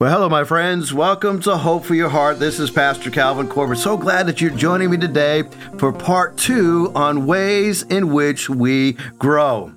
Well, 0.00 0.10
hello, 0.12 0.28
my 0.28 0.42
friends. 0.42 0.92
Welcome 0.92 1.38
to 1.42 1.56
Hope 1.56 1.84
for 1.84 1.94
Your 1.94 2.08
Heart. 2.08 2.40
This 2.40 2.58
is 2.58 2.68
Pastor 2.68 3.12
Calvin 3.12 3.46
Corbett. 3.46 3.78
So 3.78 3.96
glad 3.96 4.26
that 4.26 4.40
you're 4.40 4.50
joining 4.50 4.90
me 4.90 4.96
today 4.96 5.44
for 5.78 5.92
part 5.92 6.36
two 6.36 6.90
on 6.96 7.26
ways 7.26 7.84
in 7.84 8.12
which 8.12 8.50
we 8.50 8.94
grow. 9.20 9.72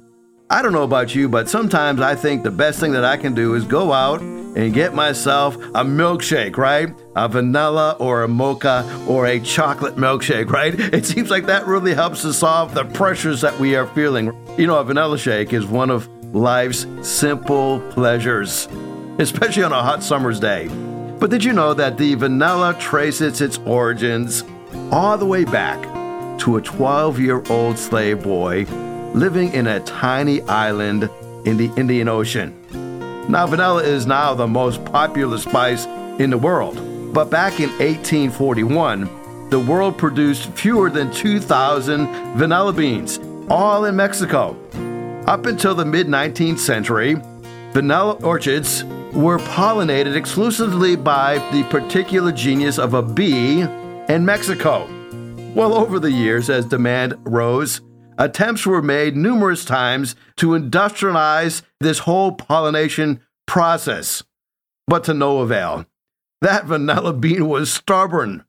I 0.50 0.64
don't 0.64 0.74
know 0.74 0.82
about 0.82 1.14
you, 1.14 1.30
but 1.30 1.48
sometimes 1.48 2.02
I 2.02 2.16
think 2.16 2.42
the 2.42 2.50
best 2.50 2.80
thing 2.80 2.94
that 2.94 3.06
I 3.06 3.16
can 3.16 3.36
do 3.36 3.54
is 3.54 3.64
go 3.64 3.94
out 3.94 4.20
and 4.22 4.74
get 4.74 4.96
myself 4.96 5.56
a 5.56 5.86
milkshake, 5.86 6.58
right? 6.58 6.92
A 7.16 7.30
vanilla 7.30 7.96
or 8.00 8.24
a 8.24 8.28
mocha 8.28 8.90
or 9.08 9.28
a 9.28 9.40
chocolate 9.40 9.98
milkshake, 9.98 10.50
right? 10.50 10.74
It 10.96 11.06
seems 11.06 11.30
like 11.30 11.46
that 11.46 11.68
really 11.68 11.94
helps 11.94 12.24
to 12.24 12.34
solve 12.34 12.74
the 12.74 12.86
pressures 12.86 13.42
that 13.42 13.60
we 13.60 13.76
are 13.76 13.86
feeling. 13.86 14.36
You 14.58 14.66
know, 14.66 14.80
a 14.80 14.84
vanilla 14.84 15.20
shake 15.20 15.54
is 15.54 15.68
one 15.68 15.92
of 15.92 16.08
life's 16.34 16.88
simple 17.04 17.82
pleasures 17.92 18.68
especially 19.20 19.64
on 19.64 19.72
a 19.72 19.82
hot 19.82 20.04
summer's 20.04 20.40
day. 20.40 20.68
But 21.20 21.30
did 21.30 21.44
you 21.44 21.54
know 21.54 21.74
that 21.74 21.98
the 21.98 22.16
vanilla 22.16 22.76
traces 22.80 23.42
its 23.42 23.58
origins 23.60 24.44
all 24.92 25.18
the 25.18 25.26
way 25.26 25.46
back 25.46 25.82
to 26.40 26.58
a 26.58 26.62
12 26.62 27.20
year 27.20 27.44
old 27.50 27.78
slave 27.78 28.24
boy 28.24 28.66
living 29.14 29.52
in 29.54 29.68
a 29.68 29.80
tiny 29.82 30.42
island 30.44 31.10
in 31.46 31.58
the 31.58 31.72
Indian 31.76 32.08
Ocean? 32.08 32.54
Now, 33.30 33.46
vanilla 33.48 33.84
is 33.84 34.06
now 34.06 34.34
the 34.34 34.48
most 34.48 34.86
popular 34.86 35.38
spice 35.38 35.86
in 36.20 36.30
the 36.30 36.38
world, 36.38 36.76
but 37.14 37.30
back 37.30 37.60
in 37.60 37.70
1841, 37.72 39.50
the 39.50 39.60
world 39.60 39.98
produced 39.98 40.50
fewer 40.52 40.90
than 40.90 41.12
2,000 41.12 42.36
vanilla 42.38 42.72
beans, 42.72 43.20
all 43.50 43.86
in 43.86 43.96
Mexico. 43.96 44.56
Up 45.26 45.46
until 45.46 45.76
the 45.76 45.84
mid 45.84 46.08
19th 46.08 46.60
century, 46.60 47.16
vanilla 47.74 48.14
orchards 48.24 48.84
were 49.14 49.40
pollinated 49.40 50.16
exclusively 50.16 50.96
by 50.96 51.38
the 51.52 51.64
particular 51.70 52.32
genius 52.32 52.78
of 52.78 52.94
a 52.94 53.02
bee 53.02 53.62
in 53.62 54.26
Mexico. 54.26 54.88
Well, 55.54 55.74
over 55.74 56.00
the 56.00 56.12
years, 56.12 56.50
as 56.50 56.66
demand 56.66 57.16
rose, 57.26 57.82
attempts 58.18 58.66
were 58.66 58.82
made 58.82 59.16
numerous 59.16 59.66
times 59.66 60.16
to 60.38 60.50
industrialize 60.50 61.62
this 61.80 62.00
whole 62.00 62.32
pollination 62.32 63.22
process, 63.46 64.24
but 64.88 65.04
to 65.06 65.14
no 65.14 65.40
avail. 65.40 65.86
That 66.42 66.66
vanilla 66.66 67.14
bean 67.14 67.48
was 67.48 67.72
stubborn. 67.74 68.46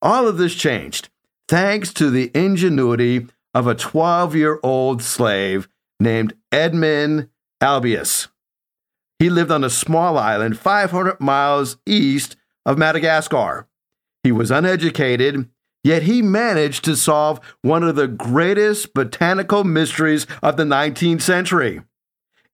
All 0.00 0.26
of 0.26 0.38
this 0.38 0.54
changed 0.54 1.10
thanks 1.48 1.92
to 1.94 2.10
the 2.10 2.30
ingenuity 2.34 3.26
of 3.54 3.66
a 3.66 3.74
12 3.74 4.34
year 4.34 4.58
old 4.62 5.02
slave 5.02 5.68
named 6.00 6.34
Edmund 6.50 7.28
Albius. 7.60 8.28
He 9.22 9.30
lived 9.30 9.52
on 9.52 9.62
a 9.62 9.70
small 9.70 10.18
island 10.18 10.58
500 10.58 11.20
miles 11.20 11.76
east 11.86 12.34
of 12.66 12.76
Madagascar. 12.76 13.68
He 14.24 14.32
was 14.32 14.50
uneducated, 14.50 15.48
yet 15.84 16.02
he 16.02 16.22
managed 16.22 16.84
to 16.86 16.96
solve 16.96 17.38
one 17.60 17.84
of 17.84 17.94
the 17.94 18.08
greatest 18.08 18.94
botanical 18.94 19.62
mysteries 19.62 20.26
of 20.42 20.56
the 20.56 20.64
19th 20.64 21.22
century. 21.22 21.82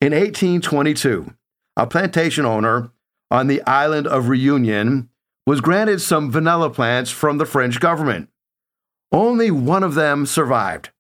In 0.03 0.13
1822, 0.13 1.33
a 1.75 1.87
plantation 1.87 2.45
owner 2.45 2.91
on 3.31 3.47
the 3.47 3.63
island 3.63 4.07
of 4.07 4.29
Reunion 4.29 5.09
was 5.47 5.63
granted 5.63 6.03
some 6.03 6.31
vanilla 6.31 6.69
plants 6.69 7.11
from 7.11 7.39
the 7.39 7.47
French 7.47 7.81
government. 7.81 8.29
Only 9.11 9.51
one 9.51 9.83
of 9.83 9.95
them 9.95 10.27
survived, 10.27 10.91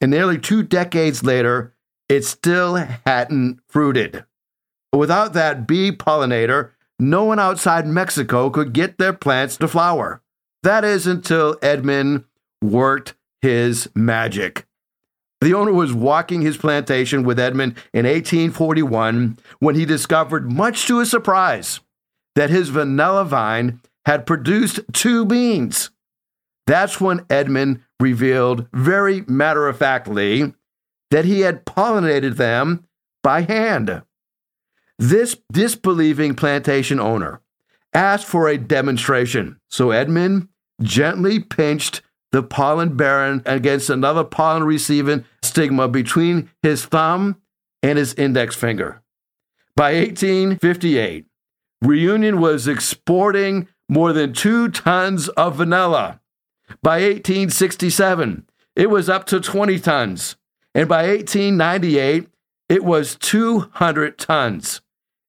and 0.00 0.10
nearly 0.10 0.38
two 0.38 0.64
decades 0.64 1.22
later, 1.22 1.76
it 2.08 2.24
still 2.24 2.74
hadn't 3.06 3.60
fruited. 3.68 4.24
Without 4.92 5.32
that 5.32 5.66
bee 5.66 5.90
pollinator, 5.90 6.70
no 6.98 7.24
one 7.24 7.38
outside 7.38 7.86
Mexico 7.86 8.50
could 8.50 8.72
get 8.72 8.98
their 8.98 9.12
plants 9.12 9.56
to 9.56 9.68
flower. 9.68 10.22
That 10.62 10.84
is 10.84 11.06
until 11.06 11.56
Edmund 11.62 12.24
worked 12.62 13.14
his 13.40 13.88
magic. 13.94 14.66
The 15.40 15.54
owner 15.54 15.72
was 15.72 15.92
walking 15.92 16.42
his 16.42 16.56
plantation 16.56 17.24
with 17.24 17.40
Edmund 17.40 17.72
in 17.92 18.06
1841 18.06 19.38
when 19.58 19.74
he 19.74 19.84
discovered, 19.84 20.52
much 20.52 20.86
to 20.86 21.00
his 21.00 21.10
surprise, 21.10 21.80
that 22.36 22.50
his 22.50 22.68
vanilla 22.68 23.24
vine 23.24 23.80
had 24.06 24.26
produced 24.26 24.80
two 24.92 25.24
beans. 25.24 25.90
That's 26.68 27.00
when 27.00 27.26
Edmund 27.28 27.80
revealed 27.98 28.68
very 28.72 29.22
matter 29.22 29.66
of 29.66 29.78
factly 29.78 30.54
that 31.10 31.24
he 31.24 31.40
had 31.40 31.66
pollinated 31.66 32.36
them 32.36 32.86
by 33.24 33.42
hand. 33.42 34.02
This 34.98 35.36
disbelieving 35.50 36.34
plantation 36.34 37.00
owner 37.00 37.40
asked 37.92 38.26
for 38.26 38.48
a 38.48 38.58
demonstration, 38.58 39.58
so 39.68 39.90
Edmund 39.90 40.48
gently 40.80 41.40
pinched 41.40 42.02
the 42.30 42.42
pollen 42.42 42.96
bearing 42.96 43.42
against 43.44 43.90
another 43.90 44.24
pollen 44.24 44.64
receiving 44.64 45.24
stigma 45.42 45.88
between 45.88 46.50
his 46.62 46.84
thumb 46.84 47.36
and 47.82 47.98
his 47.98 48.14
index 48.14 48.54
finger. 48.54 49.02
By 49.76 49.94
1858, 49.94 51.26
Reunion 51.82 52.40
was 52.40 52.68
exporting 52.68 53.68
more 53.88 54.12
than 54.12 54.32
two 54.32 54.68
tons 54.68 55.28
of 55.30 55.56
vanilla. 55.56 56.20
By 56.82 57.02
1867, 57.02 58.46
it 58.76 58.88
was 58.88 59.08
up 59.08 59.26
to 59.26 59.40
20 59.40 59.78
tons. 59.80 60.36
And 60.74 60.88
by 60.88 61.08
1898, 61.08 62.28
it 62.72 62.82
was 62.82 63.16
200 63.16 64.16
tons. 64.16 64.80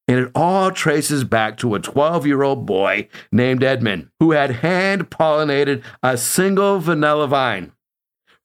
And 0.08 0.18
it 0.18 0.32
all 0.34 0.72
traces 0.72 1.26
back 1.26 1.58
to 1.58 1.76
a 1.76 1.80
12 1.80 2.26
year 2.26 2.42
old 2.42 2.66
boy 2.66 3.10
named 3.34 3.66
Edmund 3.66 4.08
who 4.22 4.32
had 4.32 4.62
hand 4.62 5.10
pollinated 5.10 5.84
a 6.02 6.18
single 6.18 6.80
vanilla 6.80 7.28
vine. 7.28 7.74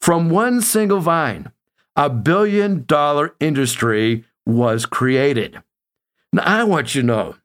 From 0.01 0.31
one 0.31 0.61
single 0.61 0.99
vine, 0.99 1.53
a 1.95 2.11
billion 2.11 2.87
dollar 2.87 3.37
industry 3.39 4.25
was 4.45 4.85
created. 4.85 5.63
Now, 6.33 6.43
I 6.45 6.65
want 6.65 6.97
you 6.97 7.03
to 7.03 7.07
know 7.07 7.37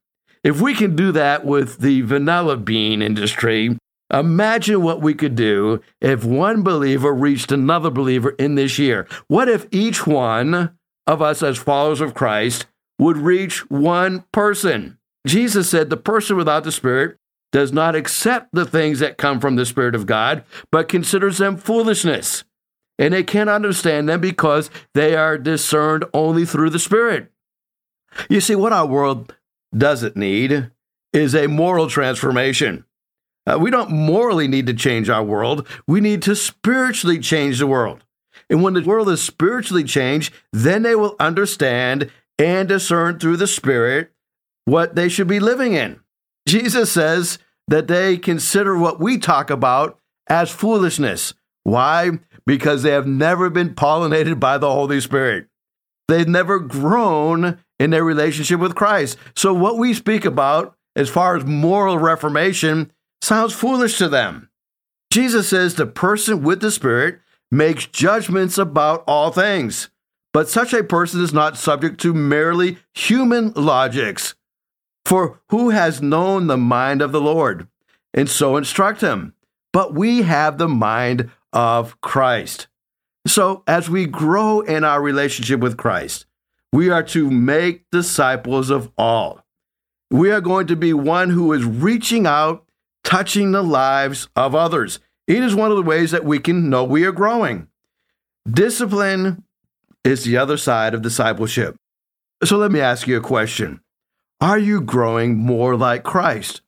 if 0.43 0.59
we 0.59 0.73
can 0.73 0.95
do 0.95 1.11
that 1.11 1.45
with 1.45 1.81
the 1.81 2.01
vanilla 2.01 2.57
bean 2.57 3.03
industry, 3.03 3.77
imagine 4.11 4.81
what 4.81 5.01
we 5.01 5.13
could 5.13 5.35
do 5.35 5.81
if 6.01 6.25
one 6.25 6.63
believer 6.63 7.13
reached 7.13 7.51
another 7.51 7.91
believer 7.91 8.31
in 8.31 8.55
this 8.55 8.79
year. 8.79 9.07
What 9.27 9.49
if 9.49 9.67
each 9.71 10.07
one 10.07 10.75
of 11.07 11.21
us, 11.21 11.43
as 11.43 11.57
followers 11.57 12.01
of 12.01 12.13
Christ, 12.13 12.65
would 12.99 13.17
reach 13.17 13.69
one 13.69 14.23
person. 14.31 14.97
Jesus 15.25 15.69
said, 15.69 15.89
The 15.89 15.97
person 15.97 16.37
without 16.37 16.63
the 16.63 16.71
Spirit 16.71 17.17
does 17.51 17.71
not 17.71 17.95
accept 17.95 18.49
the 18.53 18.65
things 18.65 18.99
that 18.99 19.17
come 19.17 19.39
from 19.39 19.55
the 19.55 19.65
Spirit 19.65 19.95
of 19.95 20.05
God, 20.05 20.43
but 20.71 20.89
considers 20.89 21.37
them 21.37 21.57
foolishness. 21.57 22.43
And 22.99 23.13
they 23.13 23.23
can't 23.23 23.49
understand 23.49 24.07
them 24.07 24.21
because 24.21 24.69
they 24.93 25.15
are 25.15 25.37
discerned 25.37 26.05
only 26.13 26.45
through 26.45 26.69
the 26.69 26.79
Spirit. 26.79 27.31
You 28.29 28.41
see, 28.41 28.55
what 28.55 28.73
our 28.73 28.85
world 28.85 29.35
doesn't 29.75 30.15
need 30.15 30.71
is 31.11 31.35
a 31.35 31.47
moral 31.47 31.87
transformation. 31.87 32.85
Uh, 33.45 33.57
we 33.59 33.71
don't 33.71 33.91
morally 33.91 34.47
need 34.47 34.67
to 34.67 34.73
change 34.73 35.09
our 35.09 35.23
world, 35.23 35.67
we 35.87 35.99
need 35.99 36.21
to 36.23 36.35
spiritually 36.35 37.19
change 37.19 37.59
the 37.59 37.67
world. 37.67 38.03
And 38.49 38.61
when 38.61 38.73
the 38.73 38.81
world 38.81 39.09
is 39.09 39.21
spiritually 39.21 39.83
changed, 39.83 40.33
then 40.51 40.83
they 40.83 40.95
will 40.95 41.15
understand 41.19 42.11
and 42.37 42.67
discern 42.67 43.19
through 43.19 43.37
the 43.37 43.47
Spirit 43.47 44.11
what 44.65 44.95
they 44.95 45.09
should 45.09 45.27
be 45.27 45.39
living 45.39 45.73
in. 45.73 45.99
Jesus 46.47 46.91
says 46.91 47.39
that 47.67 47.87
they 47.87 48.17
consider 48.17 48.77
what 48.77 48.99
we 48.99 49.17
talk 49.17 49.49
about 49.49 49.99
as 50.27 50.51
foolishness. 50.51 51.33
Why? 51.63 52.11
Because 52.45 52.83
they 52.83 52.91
have 52.91 53.07
never 53.07 53.49
been 53.49 53.75
pollinated 53.75 54.39
by 54.39 54.57
the 54.57 54.71
Holy 54.71 54.99
Spirit. 54.99 55.47
They've 56.07 56.27
never 56.27 56.59
grown 56.59 57.59
in 57.79 57.89
their 57.89 58.03
relationship 58.03 58.59
with 58.59 58.75
Christ. 58.75 59.17
So, 59.35 59.53
what 59.53 59.77
we 59.77 59.93
speak 59.93 60.25
about 60.25 60.75
as 60.95 61.09
far 61.09 61.35
as 61.35 61.45
moral 61.45 61.97
reformation 61.97 62.91
sounds 63.21 63.53
foolish 63.53 63.97
to 63.97 64.09
them. 64.09 64.49
Jesus 65.11 65.49
says 65.49 65.75
the 65.75 65.85
person 65.85 66.43
with 66.43 66.59
the 66.59 66.71
Spirit 66.71 67.19
makes 67.53 67.85
judgments 67.85 68.57
about 68.57 69.03
all 69.07 69.31
things. 69.31 69.89
But 70.33 70.49
such 70.49 70.73
a 70.73 70.83
person 70.83 71.21
is 71.21 71.31
not 71.31 71.57
subject 71.57 72.01
to 72.01 72.13
merely 72.13 72.79
human 72.95 73.51
logics. 73.53 74.33
For 75.05 75.39
who 75.49 75.69
has 75.69 76.01
known 76.01 76.47
the 76.47 76.57
mind 76.57 77.01
of 77.01 77.11
the 77.11 77.21
Lord? 77.21 77.67
And 78.13 78.27
so 78.27 78.57
instruct 78.57 79.01
him. 79.01 79.35
But 79.71 79.93
we 79.93 80.23
have 80.23 80.57
the 80.57 80.67
mind 80.67 81.29
of 81.51 81.99
Christ. 82.01 82.67
So 83.27 83.63
as 83.67 83.89
we 83.89 84.07
grow 84.07 84.61
in 84.61 84.83
our 84.83 85.01
relationship 85.01 85.59
with 85.59 85.77
Christ, 85.77 86.25
we 86.71 86.89
are 86.89 87.03
to 87.03 87.29
make 87.29 87.85
disciples 87.91 88.71
of 88.71 88.91
all. 88.97 89.45
We 90.09 90.31
are 90.31 90.41
going 90.41 90.67
to 90.67 90.75
be 90.75 90.93
one 90.93 91.29
who 91.29 91.53
is 91.53 91.63
reaching 91.63 92.25
out, 92.25 92.65
touching 93.03 93.51
the 93.51 93.63
lives 93.63 94.27
of 94.35 94.55
others. 94.55 94.99
It 95.27 95.41
is 95.41 95.55
one 95.55 95.71
of 95.71 95.77
the 95.77 95.83
ways 95.83 96.11
that 96.11 96.25
we 96.25 96.39
can 96.39 96.69
know 96.69 96.83
we 96.83 97.05
are 97.05 97.11
growing. 97.11 97.67
Discipline 98.49 99.43
is 100.03 100.25
the 100.25 100.37
other 100.37 100.57
side 100.57 100.93
of 100.93 101.01
discipleship. 101.01 101.75
So 102.43 102.57
let 102.57 102.71
me 102.71 102.81
ask 102.81 103.07
you 103.07 103.17
a 103.17 103.21
question 103.21 103.79
Are 104.41 104.59
you 104.59 104.81
growing 104.81 105.37
more 105.37 105.77
like 105.77 106.03
Christ? 106.03 106.61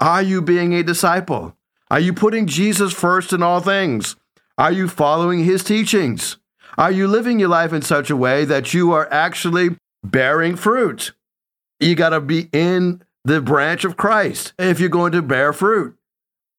Are 0.00 0.22
you 0.22 0.42
being 0.42 0.72
a 0.72 0.82
disciple? 0.82 1.56
Are 1.90 2.00
you 2.00 2.12
putting 2.12 2.46
Jesus 2.46 2.92
first 2.92 3.32
in 3.32 3.42
all 3.42 3.60
things? 3.60 4.16
Are 4.58 4.72
you 4.72 4.88
following 4.88 5.44
his 5.44 5.62
teachings? 5.62 6.36
Are 6.78 6.90
you 6.90 7.06
living 7.06 7.38
your 7.38 7.48
life 7.48 7.72
in 7.72 7.82
such 7.82 8.10
a 8.10 8.16
way 8.16 8.44
that 8.44 8.72
you 8.72 8.92
are 8.92 9.12
actually 9.12 9.76
bearing 10.02 10.56
fruit? 10.56 11.12
You 11.78 11.94
got 11.94 12.10
to 12.10 12.20
be 12.20 12.48
in 12.52 13.02
the 13.24 13.40
branch 13.40 13.84
of 13.84 13.96
Christ 13.96 14.52
if 14.58 14.80
you're 14.80 14.88
going 14.88 15.12
to 15.12 15.22
bear 15.22 15.52
fruit. 15.52 15.96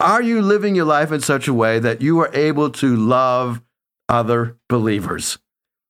Are 0.01 0.23
you 0.23 0.41
living 0.41 0.73
your 0.73 0.85
life 0.85 1.11
in 1.11 1.21
such 1.21 1.47
a 1.47 1.53
way 1.53 1.77
that 1.77 2.01
you 2.01 2.19
are 2.21 2.33
able 2.33 2.71
to 2.71 2.95
love 2.95 3.61
other 4.09 4.57
believers? 4.67 5.37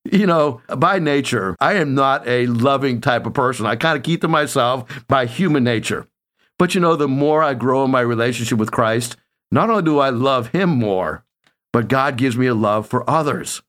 You 0.03 0.27
know, 0.27 0.61
by 0.67 0.99
nature, 0.99 1.55
I 1.61 1.75
am 1.75 1.95
not 1.95 2.27
a 2.27 2.47
loving 2.47 2.99
type 2.99 3.25
of 3.25 3.33
person. 3.33 3.65
I 3.65 3.77
kind 3.77 3.97
of 3.97 4.03
keep 4.03 4.19
to 4.21 4.27
myself 4.27 5.07
by 5.07 5.27
human 5.27 5.63
nature. 5.63 6.07
But 6.59 6.75
you 6.75 6.81
know, 6.81 6.97
the 6.97 7.07
more 7.07 7.41
I 7.41 7.53
grow 7.53 7.85
in 7.85 7.91
my 7.91 8.01
relationship 8.01 8.57
with 8.57 8.69
Christ, 8.69 9.15
not 9.49 9.69
only 9.69 9.83
do 9.83 9.99
I 9.99 10.09
love 10.09 10.49
Him 10.49 10.71
more, 10.71 11.23
but 11.71 11.87
God 11.87 12.17
gives 12.17 12.35
me 12.35 12.47
a 12.47 12.53
love 12.53 12.87
for 12.87 13.09
others. 13.09 13.61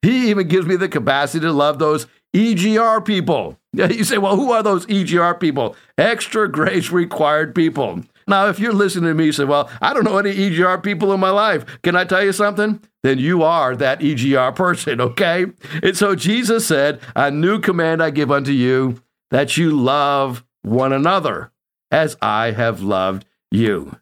He 0.00 0.30
even 0.30 0.48
gives 0.48 0.66
me 0.66 0.76
the 0.76 0.88
capacity 0.88 1.40
to 1.40 1.52
love 1.52 1.78
those 1.78 2.06
EGR 2.34 3.04
people. 3.04 3.58
You 3.72 4.02
say, 4.02 4.18
well, 4.18 4.34
who 4.34 4.50
are 4.50 4.64
those 4.64 4.84
EGR 4.86 5.38
people? 5.38 5.76
Extra 5.96 6.50
grace 6.50 6.90
required 6.90 7.54
people. 7.54 8.02
Now, 8.26 8.48
if 8.48 8.58
you're 8.58 8.72
listening 8.72 9.08
to 9.10 9.14
me, 9.14 9.26
you 9.26 9.32
say, 9.32 9.44
well, 9.44 9.70
I 9.80 9.92
don't 9.92 10.04
know 10.04 10.18
any 10.18 10.34
EGR 10.34 10.82
people 10.82 11.12
in 11.12 11.20
my 11.20 11.30
life. 11.30 11.64
Can 11.82 11.96
I 11.96 12.04
tell 12.04 12.24
you 12.24 12.32
something? 12.32 12.80
Then 13.02 13.18
you 13.18 13.42
are 13.42 13.74
that 13.76 14.00
EGR 14.00 14.54
person, 14.54 15.00
okay? 15.00 15.46
And 15.82 15.96
so 15.96 16.14
Jesus 16.14 16.66
said, 16.66 17.00
A 17.16 17.30
new 17.30 17.60
command 17.60 18.02
I 18.02 18.10
give 18.10 18.30
unto 18.30 18.52
you, 18.52 19.02
that 19.30 19.56
you 19.56 19.70
love 19.70 20.44
one 20.62 20.92
another 20.92 21.52
as 21.90 22.16
I 22.20 22.52
have 22.52 22.82
loved 22.82 23.24
you. 23.50 23.96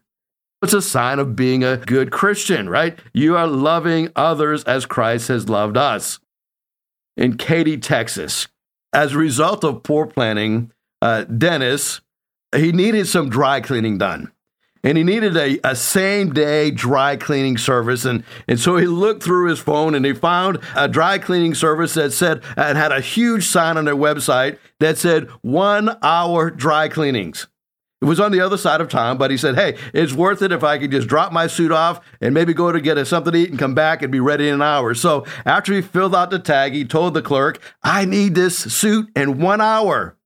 It's 0.61 0.73
a 0.73 0.81
sign 0.81 1.19
of 1.19 1.35
being 1.35 1.63
a 1.63 1.77
good 1.77 2.11
Christian, 2.11 2.67
right? 2.67 2.99
You 3.13 3.37
are 3.37 3.47
loving 3.47 4.11
others 4.15 4.63
as 4.65 4.85
Christ 4.85 5.29
has 5.29 5.47
loved 5.47 5.77
us. 5.77 6.19
In 7.15 7.37
Katy, 7.37 7.77
Texas, 7.77 8.47
as 8.91 9.13
a 9.13 9.17
result 9.17 9.63
of 9.63 9.83
poor 9.83 10.05
planning, 10.05 10.71
uh, 11.01 11.23
Dennis, 11.23 12.01
he 12.55 12.71
needed 12.71 13.07
some 13.07 13.29
dry 13.29 13.61
cleaning 13.61 13.97
done. 13.97 14.31
And 14.83 14.97
he 14.97 15.03
needed 15.03 15.35
a, 15.35 15.59
a 15.63 15.75
same 15.75 16.33
day 16.33 16.71
dry 16.71 17.17
cleaning 17.17 17.57
service. 17.57 18.05
And, 18.05 18.23
and 18.47 18.59
so 18.59 18.77
he 18.77 18.87
looked 18.87 19.23
through 19.23 19.49
his 19.49 19.59
phone 19.59 19.93
and 19.93 20.05
he 20.05 20.13
found 20.13 20.59
a 20.75 20.87
dry 20.87 21.17
cleaning 21.17 21.53
service 21.53 21.95
that 21.95 22.13
said, 22.13 22.43
and 22.55 22.77
had 22.77 22.93
a 22.93 23.01
huge 23.01 23.45
sign 23.45 23.77
on 23.77 23.85
their 23.85 23.95
website 23.95 24.57
that 24.79 24.97
said 24.97 25.27
one 25.41 25.97
hour 26.01 26.49
dry 26.49 26.87
cleanings. 26.87 27.47
It 28.01 28.05
was 28.05 28.21
on 28.21 28.31
the 28.31 28.39
other 28.39 28.55
side 28.55 28.79
of 28.79 28.87
town, 28.87 29.17
but 29.17 29.29
he 29.29 29.35
said, 29.35 29.55
Hey, 29.55 29.77
it's 29.93 30.13
worth 30.13 30.41
it 30.41 30.53
if 30.53 30.63
I 30.63 30.77
could 30.77 30.91
just 30.91 31.09
drop 31.09 31.33
my 31.33 31.47
suit 31.47 31.73
off 31.73 31.99
and 32.21 32.33
maybe 32.33 32.53
go 32.53 32.71
to 32.71 32.79
get 32.79 33.05
something 33.05 33.33
to 33.33 33.39
eat 33.39 33.49
and 33.49 33.59
come 33.59 33.75
back 33.75 34.01
and 34.01 34.09
be 34.09 34.21
ready 34.21 34.47
in 34.47 34.55
an 34.55 34.61
hour. 34.61 34.93
So 34.93 35.25
after 35.45 35.73
he 35.73 35.81
filled 35.81 36.15
out 36.15 36.29
the 36.29 36.39
tag, 36.39 36.71
he 36.71 36.85
told 36.85 37.13
the 37.13 37.21
clerk, 37.21 37.59
I 37.83 38.05
need 38.05 38.35
this 38.35 38.57
suit 38.57 39.09
in 39.17 39.41
one 39.41 39.59
hour. 39.59 40.17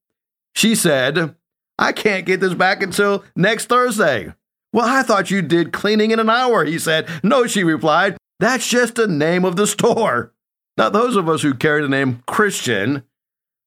She 0.53 0.75
said, 0.75 1.35
I 1.77 1.91
can't 1.91 2.25
get 2.25 2.39
this 2.39 2.53
back 2.53 2.83
until 2.83 3.23
next 3.35 3.67
Thursday. 3.67 4.33
Well, 4.71 4.87
I 4.87 5.03
thought 5.03 5.31
you 5.31 5.41
did 5.41 5.73
cleaning 5.73 6.11
in 6.11 6.19
an 6.19 6.29
hour, 6.29 6.65
he 6.65 6.79
said. 6.79 7.07
No, 7.23 7.45
she 7.45 7.63
replied. 7.63 8.17
That's 8.39 8.67
just 8.67 8.95
the 8.95 9.07
name 9.07 9.45
of 9.45 9.55
the 9.55 9.67
store. 9.67 10.33
Now, 10.77 10.89
those 10.89 11.15
of 11.15 11.29
us 11.29 11.43
who 11.43 11.53
carry 11.53 11.81
the 11.81 11.89
name 11.89 12.23
Christian, 12.25 13.03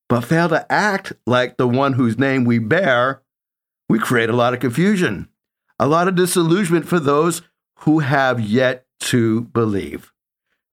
but 0.08 0.24
fail 0.24 0.48
to 0.48 0.70
act 0.70 1.12
like 1.26 1.56
the 1.56 1.68
one 1.68 1.92
whose 1.92 2.18
name 2.18 2.44
we 2.44 2.58
bear, 2.58 3.22
we 3.88 3.98
create 3.98 4.28
a 4.28 4.34
lot 4.36 4.54
of 4.54 4.60
confusion, 4.60 5.28
a 5.78 5.86
lot 5.86 6.08
of 6.08 6.16
disillusionment 6.16 6.88
for 6.88 6.98
those 6.98 7.42
who 7.80 8.00
have 8.00 8.40
yet 8.40 8.84
to 9.00 9.42
believe. 9.42 10.12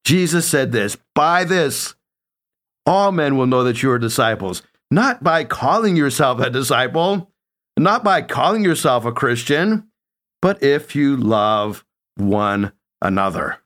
Jesus 0.03 0.47
said 0.47 0.71
this 0.71 0.97
By 1.13 1.43
this, 1.43 1.93
all 2.85 3.11
men 3.11 3.37
will 3.37 3.47
know 3.47 3.63
that 3.63 3.83
you 3.83 3.91
are 3.91 3.99
disciples 3.99 4.63
not 4.93 5.23
by 5.23 5.43
calling 5.43 5.95
yourself 5.95 6.39
a 6.39 6.49
disciple, 6.49 7.31
not 7.77 8.03
by 8.03 8.21
calling 8.21 8.63
yourself 8.63 9.05
a 9.05 9.11
Christian, 9.11 9.87
but 10.41 10.61
if 10.61 10.95
you 10.95 11.17
love 11.17 11.83
one 12.15 12.71
another. 13.01 13.57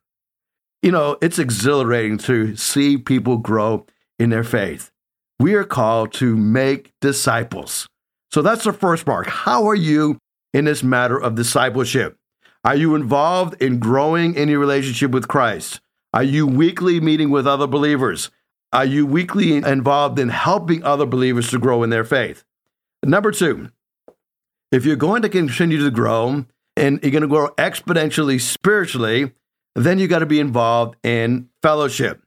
You 0.82 0.92
know, 0.92 1.18
it's 1.22 1.40
exhilarating 1.40 2.18
to 2.20 2.56
see 2.56 2.98
people 2.98 3.38
grow 3.38 3.86
in 4.20 4.30
their 4.30 4.44
faith. 4.44 4.92
We 5.40 5.56
are 5.56 5.64
called 5.64 6.14
to 6.14 6.36
make 6.36 6.94
disciples. 7.02 7.88
So 8.32 8.42
that's 8.42 8.64
the 8.64 8.74
first 8.74 9.06
mark. 9.06 9.28
How 9.28 9.68
are 9.68 9.76
you 9.76 10.18
in 10.54 10.66
this 10.66 10.84
matter 10.84 11.18
of 11.18 11.36
discipleship? 11.36 12.18
Are 12.64 12.76
you 12.76 12.96
involved 12.96 13.62
in 13.62 13.80
growing 13.80 14.34
in 14.36 14.50
your 14.50 14.60
relationship 14.60 15.12
with 15.12 15.28
Christ? 15.28 15.80
Are 16.14 16.24
you 16.24 16.48
weekly 16.48 17.00
meeting 17.00 17.30
with 17.30 17.48
other 17.48 17.68
believers? 17.68 18.32
Are 18.74 18.86
you 18.86 19.06
weekly 19.06 19.56
involved 19.56 20.20
in 20.20 20.30
helping 20.30 20.84
other 20.84 21.06
believers 21.06 21.50
to 21.52 21.60
grow 21.60 21.84
in 21.84 21.90
their 21.90 22.04
faith? 22.04 22.44
Number 23.04 23.32
two, 23.32 23.70
if 24.72 24.86
you're 24.86 24.98
going 24.98 25.22
to 25.22 25.30
continue 25.30 25.84
to 25.84 25.92
grow 25.92 26.46
and 26.76 27.00
you're 27.02 27.12
going 27.12 27.22
to 27.22 27.28
grow 27.28 27.50
exponentially 27.58 28.42
spiritually, 28.42 29.32
then 29.76 30.00
you 30.00 30.08
got 30.08 30.20
to 30.20 30.26
be 30.26 30.40
involved 30.40 30.98
in 31.04 31.50
fellowship. 31.62 32.22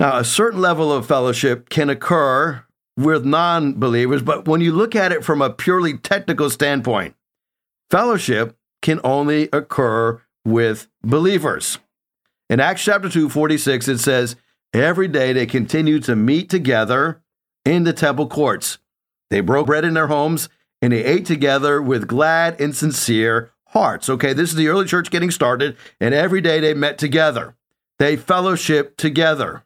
Now, 0.00 0.18
a 0.18 0.24
certain 0.24 0.60
level 0.60 0.92
of 0.92 1.06
fellowship 1.06 1.68
can 1.68 1.88
occur 1.88 2.64
with 2.96 3.24
non 3.24 3.74
believers, 3.74 4.22
but 4.22 4.48
when 4.48 4.60
you 4.60 4.72
look 4.72 4.96
at 4.96 5.12
it 5.12 5.24
from 5.24 5.40
a 5.40 5.50
purely 5.50 5.96
technical 5.96 6.50
standpoint, 6.50 7.14
fellowship 7.90 8.56
can 8.82 9.00
only 9.04 9.48
occur 9.52 10.20
with 10.44 10.88
believers. 11.02 11.78
In 12.50 12.60
Acts 12.60 12.84
chapter 12.84 13.08
2, 13.08 13.28
46, 13.28 13.88
it 13.88 13.98
says, 13.98 14.36
Every 14.74 15.06
day 15.06 15.32
they 15.32 15.46
continued 15.46 16.02
to 16.04 16.16
meet 16.16 16.50
together 16.50 17.22
in 17.64 17.84
the 17.84 17.92
temple 17.92 18.26
courts. 18.26 18.78
They 19.30 19.40
broke 19.40 19.66
bread 19.68 19.84
in 19.84 19.94
their 19.94 20.08
homes 20.08 20.48
and 20.82 20.92
they 20.92 21.04
ate 21.04 21.24
together 21.26 21.80
with 21.80 22.08
glad 22.08 22.60
and 22.60 22.74
sincere 22.74 23.52
hearts. 23.68 24.08
Okay, 24.08 24.32
this 24.32 24.50
is 24.50 24.56
the 24.56 24.68
early 24.68 24.84
church 24.84 25.10
getting 25.10 25.30
started, 25.30 25.76
and 26.00 26.12
every 26.12 26.40
day 26.40 26.60
they 26.60 26.74
met 26.74 26.98
together. 26.98 27.54
They 27.98 28.16
fellowship 28.16 28.96
together. 28.96 29.64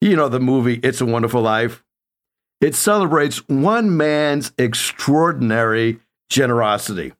You 0.00 0.16
know 0.16 0.28
the 0.28 0.38
movie 0.38 0.80
It's 0.82 1.00
a 1.00 1.06
Wonderful 1.06 1.42
Life? 1.42 1.82
It 2.60 2.74
celebrates 2.74 3.48
one 3.48 3.96
man's 3.96 4.52
extraordinary 4.58 5.98
generosity. 6.28 7.14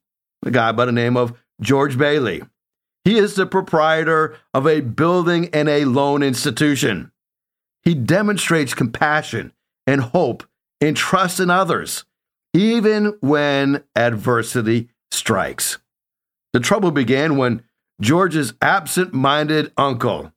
A 0.45 0.51
guy 0.51 0.73
by 0.73 0.85
the 0.85 0.93
name 0.93 1.17
of 1.17 1.33
George 1.61 1.97
Bailey. 1.97 2.43
He 3.05 3.19
is 3.19 3.35
the 3.35 3.47
proprietor 3.47 4.37
of 4.53 4.67
a 4.67 4.81
building 4.81 5.49
and 5.53 5.69
a 5.69 5.85
loan 5.87 6.23
institution. 6.23 7.13
He 7.83 7.95
demonstrates 7.95 8.75
compassion 8.75 9.53
and 9.87 10.01
hope 10.01 10.45
and 10.81 10.97
trust 10.97 11.41
in 11.41 11.51
others, 11.51 12.05
even 12.53 13.17
when 13.21 13.85
adversity 13.97 14.91
strikes. 15.11 15.79
The 16.53 16.61
trouble 16.61 16.91
began 16.91 17.37
when 17.37 17.63
George's 18.01 18.55
absent 18.61 19.15
minded 19.15 19.73
uncle 19.77 20.33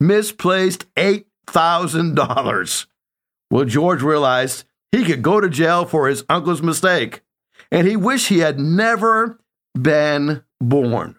misplaced 0.00 0.92
$8,000. 0.96 2.86
Well, 3.50 3.64
George 3.64 4.02
realized 4.02 4.64
he 4.90 5.04
could 5.04 5.22
go 5.22 5.40
to 5.40 5.48
jail 5.48 5.84
for 5.84 6.08
his 6.08 6.24
uncle's 6.28 6.62
mistake, 6.62 7.22
and 7.70 7.86
he 7.86 7.96
wished 7.96 8.28
he 8.28 8.40
had 8.40 8.58
never 8.58 9.38
been 9.80 10.42
born. 10.60 11.16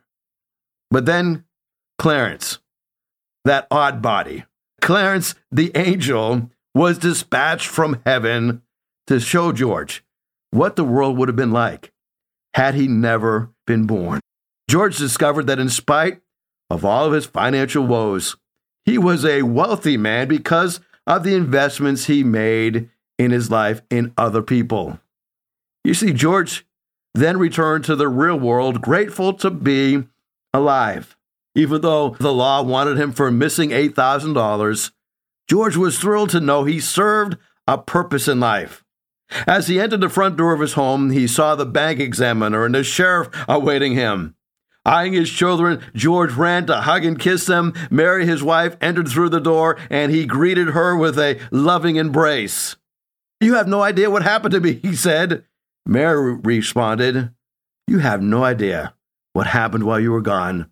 But 0.94 1.08
then 1.08 1.46
Clarence, 1.98 2.60
that 3.46 3.66
odd 3.72 4.04
body, 4.04 4.46
Clarence 4.80 5.34
the 5.52 5.72
angel, 5.74 6.52
was 6.76 7.00
dispatched 7.00 7.68
from 7.68 8.00
heaven 8.06 8.62
to 9.08 9.20
show 9.20 9.52
George 9.52 10.06
what 10.52 10.76
the 10.76 10.84
world 10.84 11.18
would 11.18 11.30
have 11.30 11.36
been 11.36 11.52
like 11.52 11.92
had 12.54 12.76
he 12.76 12.88
never 12.88 13.50
been 13.66 13.88
born. 13.88 14.20
George 14.70 14.96
discovered 14.96 15.48
that 15.48 15.58
in 15.58 15.68
spite 15.68 16.22
of 16.70 16.86
all 16.86 17.08
of 17.08 17.14
his 17.14 17.26
financial 17.26 17.88
woes, 17.88 18.36
he 18.86 19.00
was 19.00 19.26
a 19.26 19.42
wealthy 19.42 19.98
man 19.98 20.28
because 20.28 20.80
of 21.08 21.24
the 21.24 21.34
investments 21.34 22.06
he 22.06 22.24
made 22.24 22.88
in 23.18 23.32
his 23.32 23.50
life 23.50 23.82
in 23.90 24.14
other 24.16 24.44
people. 24.44 25.00
You 25.84 25.96
see, 25.96 26.14
George 26.14 26.68
then 27.16 27.40
returned 27.40 27.84
to 27.86 27.96
the 27.96 28.08
real 28.08 28.40
world, 28.40 28.80
grateful 28.80 29.34
to 29.34 29.50
be 29.50 30.04
alive. 30.54 31.18
Even 31.56 31.82
though 31.82 32.16
the 32.20 32.34
law 32.34 32.62
wanted 32.64 32.98
him 32.98 33.12
for 33.12 33.32
missing 33.32 33.70
$8,000, 33.70 34.92
George 35.48 35.78
was 35.78 36.00
thrilled 36.00 36.30
to 36.32 36.40
know 36.40 36.64
he 36.64 36.80
served 36.80 37.38
a 37.68 37.78
purpose 37.78 38.28
in 38.28 38.40
life. 38.40 38.84
As 39.48 39.68
he 39.68 39.80
entered 39.80 40.02
the 40.02 40.10
front 40.10 40.38
door 40.38 40.54
of 40.54 40.60
his 40.60 40.74
home, 40.74 41.12
he 41.12 41.28
saw 41.28 41.56
the 41.56 41.66
bank 41.66 42.00
examiner 42.00 42.66
and 42.66 42.76
the 42.76 42.84
sheriff 42.84 43.30
awaiting 43.48 43.94
him. 43.94 44.36
Eyeing 44.86 45.14
his 45.14 45.30
children, 45.30 45.82
George 45.96 46.34
ran 46.34 46.66
to 46.66 46.82
hug 46.82 47.06
and 47.06 47.20
kiss 47.20 47.46
them. 47.46 47.74
Mary, 47.90 48.26
his 48.26 48.44
wife, 48.44 48.76
entered 48.82 49.08
through 49.08 49.30
the 49.30 49.40
door, 49.40 49.78
and 49.90 50.12
he 50.12 50.26
greeted 50.26 50.70
her 50.70 50.96
with 50.96 51.18
a 51.18 51.40
loving 51.52 51.96
embrace. 51.96 52.76
You 53.40 53.56
have 53.56 53.68
no 53.68 53.82
idea 53.82 54.10
what 54.10 54.24
happened 54.24 54.54
to 54.54 54.60
me, 54.60 54.80
he 54.82 54.96
said. 54.96 55.46
Mary 55.86 56.36
responded, 56.36 57.32
You 57.88 58.00
have 58.00 58.22
no 58.22 58.44
idea 58.44 58.94
what 59.34 59.48
happened 59.48 59.84
while 59.84 60.00
you 60.00 60.12
were 60.12 60.22
gone. 60.22 60.72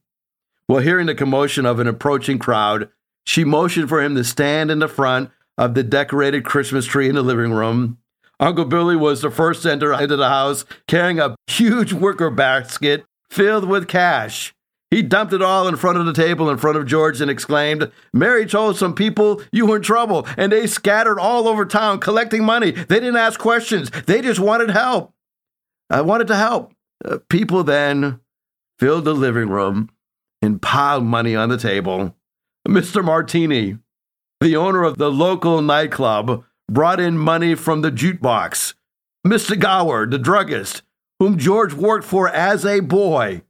Well, 0.68 0.80
hearing 0.80 1.08
the 1.08 1.16
commotion 1.16 1.66
of 1.66 1.80
an 1.80 1.88
approaching 1.88 2.40
crowd, 2.40 2.90
she 3.26 3.44
motioned 3.44 3.90
for 3.90 4.02
him 4.02 4.16
to 4.16 4.24
stand 4.24 4.72
in 4.72 4.80
the 4.80 4.88
front 4.88 5.30
of 5.58 5.74
the 5.74 5.84
decorated 5.84 6.46
Christmas 6.46 6.86
tree 6.86 7.10
in 7.10 7.16
the 7.16 7.22
living 7.22 7.52
room. 7.52 7.98
Uncle 8.40 8.66
Billy 8.66 8.96
was 8.96 9.22
the 9.22 9.30
first 9.30 9.64
to 9.64 9.72
enter 9.72 9.94
into 9.94 10.16
the 10.16 10.30
house 10.30 10.66
carrying 10.88 11.20
a 11.20 11.36
huge 11.48 11.94
wicker 11.94 12.30
basket 12.30 13.06
filled 13.30 13.66
with 13.66 13.88
cash. 13.88 14.56
He 14.90 15.02
dumped 15.02 15.34
it 15.34 15.42
all 15.42 15.68
in 15.68 15.76
front 15.76 15.98
of 15.98 16.06
the 16.06 16.14
table 16.14 16.50
in 16.50 16.58
front 16.58 16.78
of 16.78 16.86
George 16.86 17.22
and 17.22 17.30
exclaimed, 17.30 17.92
Mary 18.14 18.46
told 18.46 18.78
some 18.78 18.96
people 18.96 19.42
you 19.52 19.66
were 19.66 19.78
in 19.78 19.82
trouble, 19.82 20.28
and 20.38 20.52
they 20.52 20.68
scattered 20.68 21.20
all 21.20 21.48
over 21.48 21.66
town 21.66 22.00
collecting 22.00 22.44
money. 22.44 22.72
They 22.72 23.00
didn't 23.00 23.16
ask 23.16 23.40
questions, 23.40 23.90
they 24.06 24.22
just 24.22 24.40
wanted 24.40 24.70
help. 24.70 25.14
I 25.90 26.02
wanted 26.02 26.28
to 26.28 26.36
help. 26.36 26.74
Uh, 27.04 27.18
people 27.30 27.64
then 27.64 28.21
filled 28.82 29.06
the 29.06 29.14
living 29.14 29.48
room 29.48 29.92
and 30.42 30.60
piled 30.60 31.04
money 31.04 31.36
on 31.36 31.50
the 31.50 31.58
table. 31.58 32.16
Mr. 32.68 33.06
Martini, 33.06 33.78
the 34.40 34.56
owner 34.56 34.84
of 34.84 34.98
the 34.98 35.12
local 35.12 35.62
nightclub, 35.62 36.44
brought 36.68 37.00
in 37.00 37.16
money 37.16 37.54
from 37.54 37.82
the 37.82 37.92
jukebox. 37.92 38.74
Mr. 39.26 39.58
Gower, 39.58 40.08
the 40.08 40.18
druggist, 40.18 40.82
whom 41.20 41.38
George 41.38 41.76
worked 41.76 42.06
for 42.06 42.28
as 42.30 42.66
a 42.66 42.80
boy, 42.80 43.44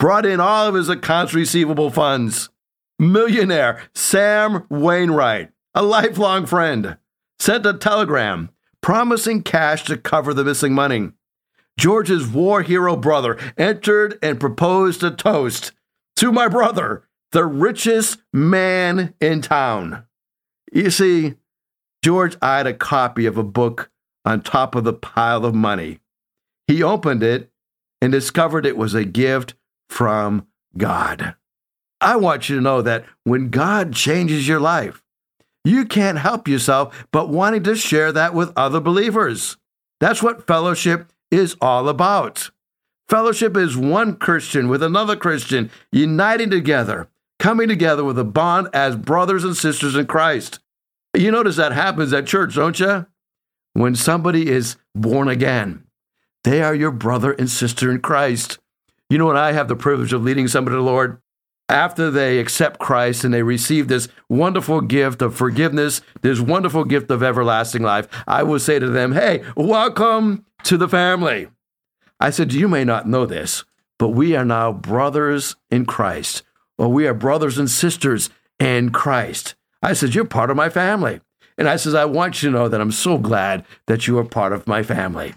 brought 0.00 0.26
in 0.26 0.40
all 0.40 0.66
of 0.66 0.74
his 0.74 0.88
accounts 0.88 1.32
receivable 1.32 1.90
funds. 1.90 2.50
Millionaire 2.98 3.82
Sam 3.94 4.66
Wainwright, 4.68 5.52
a 5.74 5.84
lifelong 5.84 6.44
friend, 6.44 6.96
sent 7.38 7.64
a 7.66 7.74
telegram 7.74 8.50
promising 8.80 9.44
cash 9.44 9.84
to 9.84 9.96
cover 9.96 10.34
the 10.34 10.42
missing 10.42 10.72
money. 10.72 11.12
George's 11.78 12.26
war 12.26 12.62
hero 12.62 12.96
brother 12.96 13.38
entered 13.56 14.18
and 14.22 14.40
proposed 14.40 15.02
a 15.02 15.10
toast 15.10 15.72
to 16.16 16.30
my 16.30 16.48
brother, 16.48 17.04
the 17.32 17.44
richest 17.44 18.18
man 18.32 19.14
in 19.20 19.40
town. 19.40 20.04
You 20.72 20.90
see, 20.90 21.34
George 22.04 22.36
eyed 22.42 22.66
a 22.66 22.74
copy 22.74 23.26
of 23.26 23.38
a 23.38 23.42
book 23.42 23.90
on 24.24 24.42
top 24.42 24.74
of 24.74 24.84
the 24.84 24.92
pile 24.92 25.44
of 25.44 25.54
money. 25.54 26.00
He 26.66 26.82
opened 26.82 27.22
it 27.22 27.50
and 28.00 28.12
discovered 28.12 28.66
it 28.66 28.76
was 28.76 28.94
a 28.94 29.04
gift 29.04 29.54
from 29.88 30.46
God. 30.76 31.34
I 32.00 32.16
want 32.16 32.48
you 32.48 32.56
to 32.56 32.62
know 32.62 32.82
that 32.82 33.04
when 33.24 33.50
God 33.50 33.94
changes 33.94 34.48
your 34.48 34.60
life, 34.60 35.02
you 35.64 35.84
can't 35.84 36.18
help 36.18 36.48
yourself 36.48 37.06
but 37.12 37.28
wanting 37.28 37.62
to 37.64 37.76
share 37.76 38.10
that 38.12 38.34
with 38.34 38.52
other 38.56 38.80
believers. 38.80 39.56
That's 40.00 40.22
what 40.22 40.46
fellowship 40.46 41.12
is 41.32 41.56
all 41.60 41.88
about. 41.88 42.50
Fellowship 43.08 43.56
is 43.56 43.76
one 43.76 44.16
Christian 44.16 44.68
with 44.68 44.82
another 44.82 45.16
Christian 45.16 45.70
uniting 45.90 46.50
together, 46.50 47.08
coming 47.38 47.68
together 47.68 48.04
with 48.04 48.18
a 48.18 48.24
bond 48.24 48.68
as 48.72 48.94
brothers 48.96 49.42
and 49.42 49.56
sisters 49.56 49.96
in 49.96 50.06
Christ. 50.06 50.60
You 51.16 51.30
notice 51.30 51.56
that 51.56 51.72
happens 51.72 52.12
at 52.12 52.26
church, 52.26 52.54
don't 52.54 52.78
you? 52.78 53.06
When 53.72 53.96
somebody 53.96 54.48
is 54.48 54.76
born 54.94 55.28
again, 55.28 55.84
they 56.44 56.62
are 56.62 56.74
your 56.74 56.90
brother 56.90 57.32
and 57.32 57.50
sister 57.50 57.90
in 57.90 58.00
Christ. 58.00 58.58
You 59.08 59.18
know 59.18 59.26
what? 59.26 59.36
I 59.36 59.52
have 59.52 59.68
the 59.68 59.76
privilege 59.76 60.12
of 60.12 60.22
leading 60.22 60.48
somebody 60.48 60.74
to 60.74 60.78
the 60.78 60.82
Lord. 60.82 61.20
After 61.68 62.10
they 62.10 62.38
accept 62.38 62.80
Christ 62.80 63.24
and 63.24 63.32
they 63.32 63.42
receive 63.42 63.88
this 63.88 64.08
wonderful 64.28 64.82
gift 64.82 65.22
of 65.22 65.34
forgiveness, 65.34 66.02
this 66.20 66.40
wonderful 66.40 66.84
gift 66.84 67.10
of 67.10 67.22
everlasting 67.22 67.82
life, 67.82 68.08
I 68.26 68.42
will 68.42 68.58
say 68.58 68.78
to 68.78 68.88
them, 68.88 69.12
Hey, 69.12 69.42
welcome 69.56 70.44
to 70.64 70.76
the 70.76 70.88
family. 70.88 71.48
I 72.20 72.30
said, 72.30 72.52
You 72.52 72.68
may 72.68 72.84
not 72.84 73.08
know 73.08 73.26
this, 73.26 73.64
but 73.98 74.10
we 74.10 74.36
are 74.36 74.44
now 74.44 74.72
brothers 74.72 75.56
in 75.70 75.86
Christ, 75.86 76.42
or 76.78 76.88
we 76.88 77.06
are 77.06 77.14
brothers 77.14 77.58
and 77.58 77.70
sisters 77.70 78.30
in 78.58 78.90
Christ. 78.90 79.54
I 79.82 79.92
said, 79.92 80.14
You're 80.14 80.24
part 80.24 80.50
of 80.50 80.56
my 80.56 80.68
family. 80.68 81.20
And 81.58 81.68
I 81.68 81.76
says, 81.76 81.94
I 81.94 82.06
want 82.06 82.42
you 82.42 82.50
to 82.50 82.56
know 82.56 82.68
that 82.68 82.80
I'm 82.80 82.92
so 82.92 83.18
glad 83.18 83.64
that 83.86 84.06
you 84.06 84.18
are 84.18 84.24
part 84.24 84.52
of 84.52 84.66
my 84.66 84.82
family. 84.82 85.34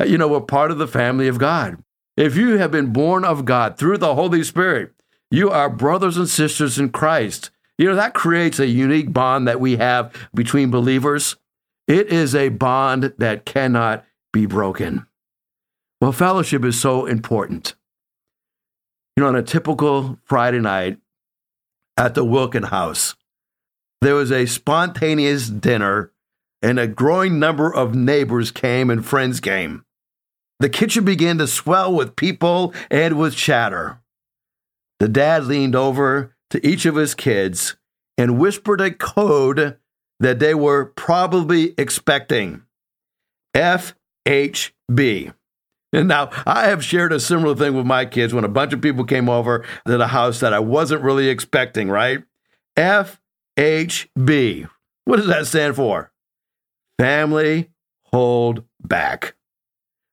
Uh, 0.00 0.04
you 0.04 0.18
know, 0.18 0.28
we're 0.28 0.40
part 0.40 0.70
of 0.70 0.78
the 0.78 0.88
family 0.88 1.28
of 1.28 1.38
God. 1.38 1.82
If 2.16 2.36
you 2.36 2.58
have 2.58 2.70
been 2.70 2.92
born 2.92 3.24
of 3.24 3.44
God 3.44 3.78
through 3.78 3.98
the 3.98 4.14
Holy 4.14 4.42
Spirit, 4.42 4.92
you 5.30 5.50
are 5.50 5.70
brothers 5.70 6.16
and 6.16 6.28
sisters 6.28 6.78
in 6.78 6.90
Christ. 6.90 7.50
You 7.78 7.88
know, 7.88 7.94
that 7.96 8.12
creates 8.14 8.58
a 8.58 8.66
unique 8.66 9.12
bond 9.12 9.48
that 9.48 9.60
we 9.60 9.76
have 9.76 10.12
between 10.34 10.70
believers. 10.70 11.36
It 11.88 12.08
is 12.08 12.34
a 12.34 12.50
bond 12.50 13.14
that 13.18 13.46
cannot 13.46 14.04
be 14.32 14.46
broken. 14.46 15.06
Well, 16.00 16.12
fellowship 16.12 16.64
is 16.64 16.80
so 16.80 17.06
important. 17.06 17.74
You 19.16 19.22
know, 19.22 19.28
on 19.28 19.36
a 19.36 19.42
typical 19.42 20.18
Friday 20.24 20.58
night 20.58 20.98
at 21.96 22.14
the 22.14 22.24
Wilkin 22.24 22.64
House, 22.64 23.14
there 24.00 24.14
was 24.14 24.32
a 24.32 24.46
spontaneous 24.46 25.48
dinner, 25.48 26.10
and 26.60 26.80
a 26.80 26.88
growing 26.88 27.38
number 27.38 27.72
of 27.72 27.94
neighbors 27.94 28.50
came 28.50 28.90
and 28.90 29.06
friends 29.06 29.38
came. 29.38 29.84
The 30.58 30.68
kitchen 30.68 31.04
began 31.04 31.38
to 31.38 31.46
swell 31.46 31.92
with 31.92 32.16
people 32.16 32.74
and 32.90 33.18
with 33.18 33.36
chatter. 33.36 34.00
The 34.98 35.08
dad 35.08 35.44
leaned 35.44 35.76
over 35.76 36.36
to 36.50 36.66
each 36.66 36.86
of 36.86 36.94
his 36.94 37.14
kids 37.14 37.76
and 38.16 38.38
whispered 38.38 38.80
a 38.80 38.92
code 38.92 39.76
that 40.20 40.38
they 40.38 40.54
were 40.54 40.84
probably 40.84 41.74
expecting 41.76 42.62
FHB. 44.26 45.34
And 45.92 46.08
now 46.08 46.30
I 46.46 46.68
have 46.68 46.84
shared 46.84 47.12
a 47.12 47.20
similar 47.20 47.54
thing 47.54 47.74
with 47.74 47.84
my 47.84 48.06
kids 48.06 48.32
when 48.32 48.44
a 48.44 48.48
bunch 48.48 48.72
of 48.72 48.80
people 48.80 49.04
came 49.04 49.28
over 49.28 49.64
to 49.86 49.98
the 49.98 50.08
house 50.08 50.40
that 50.40 50.54
I 50.54 50.58
wasn't 50.58 51.02
really 51.02 51.28
expecting, 51.28 51.90
right? 51.90 52.22
FHB. 52.76 54.68
What 55.04 55.16
does 55.16 55.26
that 55.26 55.46
stand 55.46 55.76
for? 55.76 56.10
Family 56.98 57.70
hold 58.12 58.64
back. 58.80 59.34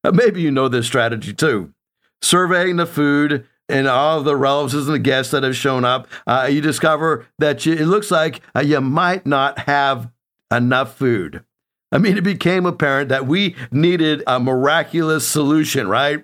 Maybe 0.04 0.42
you 0.42 0.52
know 0.52 0.68
this 0.68 0.86
strategy 0.86 1.34
too. 1.34 1.74
Surveying 2.22 2.76
the 2.76 2.86
food 2.86 3.48
and 3.70 3.88
all 3.88 4.22
the 4.24 4.36
relatives 4.36 4.88
and 4.88 4.96
the 4.96 5.00
guests 5.00 5.32
that 5.32 5.44
have 5.44 5.56
shown 5.56 5.86
up, 5.86 6.08
uh, 6.28 6.48
you 6.50 6.60
discover 6.60 7.28
that 7.38 7.66
you, 7.66 7.74
it 7.74 7.86
looks 7.86 8.12
like 8.12 8.42
uh, 8.56 8.62
you 8.62 8.82
might 8.82 9.26
not 9.26 9.60
have 9.60 10.12
enough 10.52 10.98
food. 10.98 11.44
I 11.92 11.98
mean, 11.98 12.18
it 12.18 12.24
became 12.24 12.66
apparent 12.66 13.10
that 13.10 13.26
we 13.26 13.56
needed 13.72 14.24
a 14.28 14.40
miraculous 14.40 15.28
solution, 15.28 15.88
right? 15.88 16.24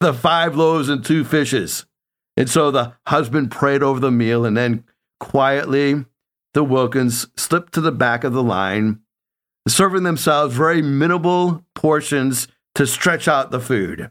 The 0.00 0.14
five 0.14 0.56
loaves 0.56 0.88
and 0.88 1.04
two 1.04 1.24
fishes. 1.24 1.86
And 2.36 2.48
so 2.48 2.70
the 2.70 2.94
husband 3.06 3.50
prayed 3.50 3.82
over 3.82 4.00
the 4.00 4.10
meal 4.10 4.44
and 4.44 4.56
then 4.56 4.84
quietly 5.20 6.04
the 6.54 6.64
Wilkins 6.64 7.26
slipped 7.36 7.72
to 7.74 7.80
the 7.80 7.92
back 7.92 8.24
of 8.24 8.32
the 8.32 8.42
line, 8.42 9.00
serving 9.66 10.02
themselves 10.02 10.54
very 10.54 10.82
minimal 10.82 11.64
portions 11.74 12.48
to 12.74 12.86
stretch 12.86 13.28
out 13.28 13.50
the 13.50 13.60
food. 13.60 14.10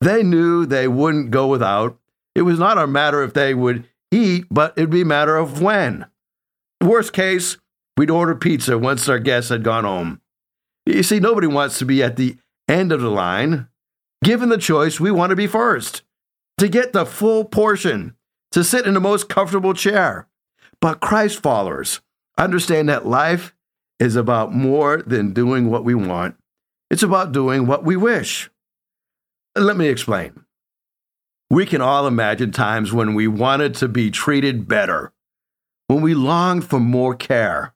They 0.00 0.22
knew 0.22 0.66
they 0.66 0.88
wouldn't 0.88 1.30
go 1.30 1.46
without. 1.46 1.98
It 2.34 2.42
was 2.42 2.58
not 2.58 2.78
a 2.78 2.86
matter 2.86 3.22
if 3.22 3.32
they 3.32 3.54
would 3.54 3.88
eat, 4.10 4.46
but 4.50 4.74
it'd 4.76 4.90
be 4.90 5.02
a 5.02 5.06
matter 5.06 5.36
of 5.36 5.62
when. 5.62 6.06
Worst 6.82 7.12
case, 7.12 7.56
we'd 7.96 8.10
order 8.10 8.34
pizza 8.34 8.78
once 8.78 9.08
our 9.08 9.18
guests 9.18 9.50
had 9.50 9.62
gone 9.62 9.84
home. 9.84 10.20
You 10.86 11.02
see, 11.02 11.20
nobody 11.20 11.46
wants 11.46 11.78
to 11.78 11.84
be 11.84 12.02
at 12.02 12.16
the 12.16 12.36
end 12.68 12.92
of 12.92 13.00
the 13.00 13.10
line. 13.10 13.68
Given 14.22 14.48
the 14.48 14.58
choice, 14.58 14.98
we 14.98 15.10
want 15.10 15.30
to 15.30 15.36
be 15.36 15.46
first, 15.46 16.02
to 16.58 16.68
get 16.68 16.92
the 16.92 17.04
full 17.04 17.44
portion, 17.44 18.16
to 18.52 18.64
sit 18.64 18.86
in 18.86 18.94
the 18.94 19.00
most 19.00 19.28
comfortable 19.28 19.74
chair. 19.74 20.28
But 20.80 21.00
Christ 21.00 21.42
followers 21.42 22.00
understand 22.38 22.88
that 22.88 23.06
life 23.06 23.54
is 23.98 24.16
about 24.16 24.52
more 24.52 25.02
than 25.06 25.32
doing 25.32 25.70
what 25.70 25.84
we 25.84 25.94
want, 25.94 26.36
it's 26.90 27.02
about 27.02 27.32
doing 27.32 27.66
what 27.66 27.84
we 27.84 27.96
wish. 27.96 28.50
Let 29.56 29.76
me 29.76 29.88
explain. 29.88 30.44
We 31.50 31.66
can 31.66 31.80
all 31.80 32.06
imagine 32.06 32.50
times 32.50 32.92
when 32.92 33.14
we 33.14 33.28
wanted 33.28 33.74
to 33.76 33.88
be 33.88 34.10
treated 34.10 34.66
better, 34.66 35.12
when 35.86 36.00
we 36.02 36.14
longed 36.14 36.64
for 36.64 36.80
more 36.80 37.14
care, 37.14 37.73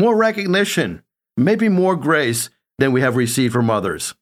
more 0.00 0.16
recognition, 0.16 1.02
maybe 1.36 1.68
more 1.68 1.94
grace 1.94 2.48
than 2.78 2.90
we 2.90 3.02
have 3.02 3.16
received 3.16 3.52
from 3.52 3.68
others. 3.68 4.14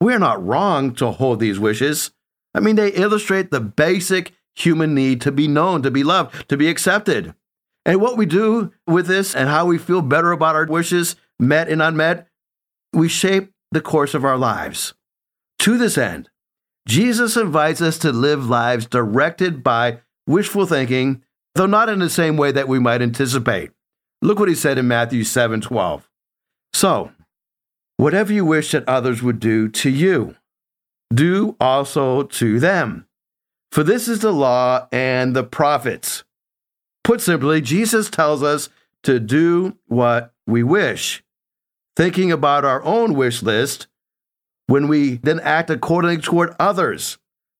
We're 0.00 0.18
not 0.18 0.44
wrong 0.44 0.94
to 0.96 1.10
hold 1.10 1.40
these 1.40 1.58
wishes. 1.58 2.12
I 2.54 2.60
mean, 2.60 2.76
they 2.76 2.92
illustrate 2.92 3.50
the 3.50 3.60
basic 3.60 4.34
human 4.54 4.94
need 4.94 5.20
to 5.22 5.32
be 5.32 5.48
known, 5.48 5.82
to 5.82 5.90
be 5.90 6.04
loved, 6.04 6.48
to 6.50 6.56
be 6.56 6.68
accepted. 6.68 7.34
And 7.86 8.00
what 8.00 8.18
we 8.18 8.26
do 8.26 8.72
with 8.86 9.06
this 9.06 9.34
and 9.34 9.48
how 9.48 9.64
we 9.64 9.78
feel 9.78 10.02
better 10.02 10.30
about 10.30 10.54
our 10.54 10.66
wishes, 10.66 11.16
met 11.38 11.68
and 11.68 11.80
unmet, 11.80 12.28
we 12.92 13.08
shape 13.08 13.52
the 13.72 13.80
course 13.80 14.12
of 14.12 14.24
our 14.24 14.36
lives. 14.36 14.92
To 15.60 15.78
this 15.78 15.96
end, 15.96 16.28
Jesus 16.86 17.36
invites 17.36 17.80
us 17.80 17.98
to 17.98 18.12
live 18.12 18.48
lives 18.48 18.86
directed 18.86 19.62
by 19.62 20.00
wishful 20.26 20.66
thinking, 20.66 21.22
though 21.54 21.66
not 21.66 21.88
in 21.88 21.98
the 21.98 22.10
same 22.10 22.36
way 22.36 22.52
that 22.52 22.68
we 22.68 22.78
might 22.78 23.02
anticipate. 23.02 23.70
Look 24.20 24.38
what 24.38 24.48
he 24.48 24.54
said 24.54 24.78
in 24.78 24.88
Matthew 24.88 25.24
7 25.24 25.60
12. 25.60 26.08
So, 26.72 27.12
Whatever 27.98 28.32
you 28.32 28.44
wish 28.44 28.70
that 28.70 28.88
others 28.88 29.24
would 29.24 29.40
do 29.40 29.68
to 29.68 29.90
you, 29.90 30.36
do 31.12 31.56
also 31.60 32.22
to 32.22 32.60
them. 32.60 33.06
For 33.72 33.82
this 33.82 34.06
is 34.06 34.20
the 34.20 34.32
law 34.32 34.86
and 34.92 35.34
the 35.34 35.42
prophets. 35.42 36.22
Put 37.02 37.20
simply, 37.20 37.60
Jesus 37.60 38.08
tells 38.08 38.40
us 38.40 38.68
to 39.02 39.18
do 39.18 39.76
what 39.86 40.32
we 40.46 40.62
wish. 40.62 41.24
Thinking 41.96 42.30
about 42.30 42.64
our 42.64 42.84
own 42.84 43.14
wish 43.14 43.42
list, 43.42 43.88
when 44.68 44.86
we 44.86 45.16
then 45.16 45.40
act 45.40 45.68
accordingly 45.68 46.18
toward 46.18 46.54
others, 46.60 47.18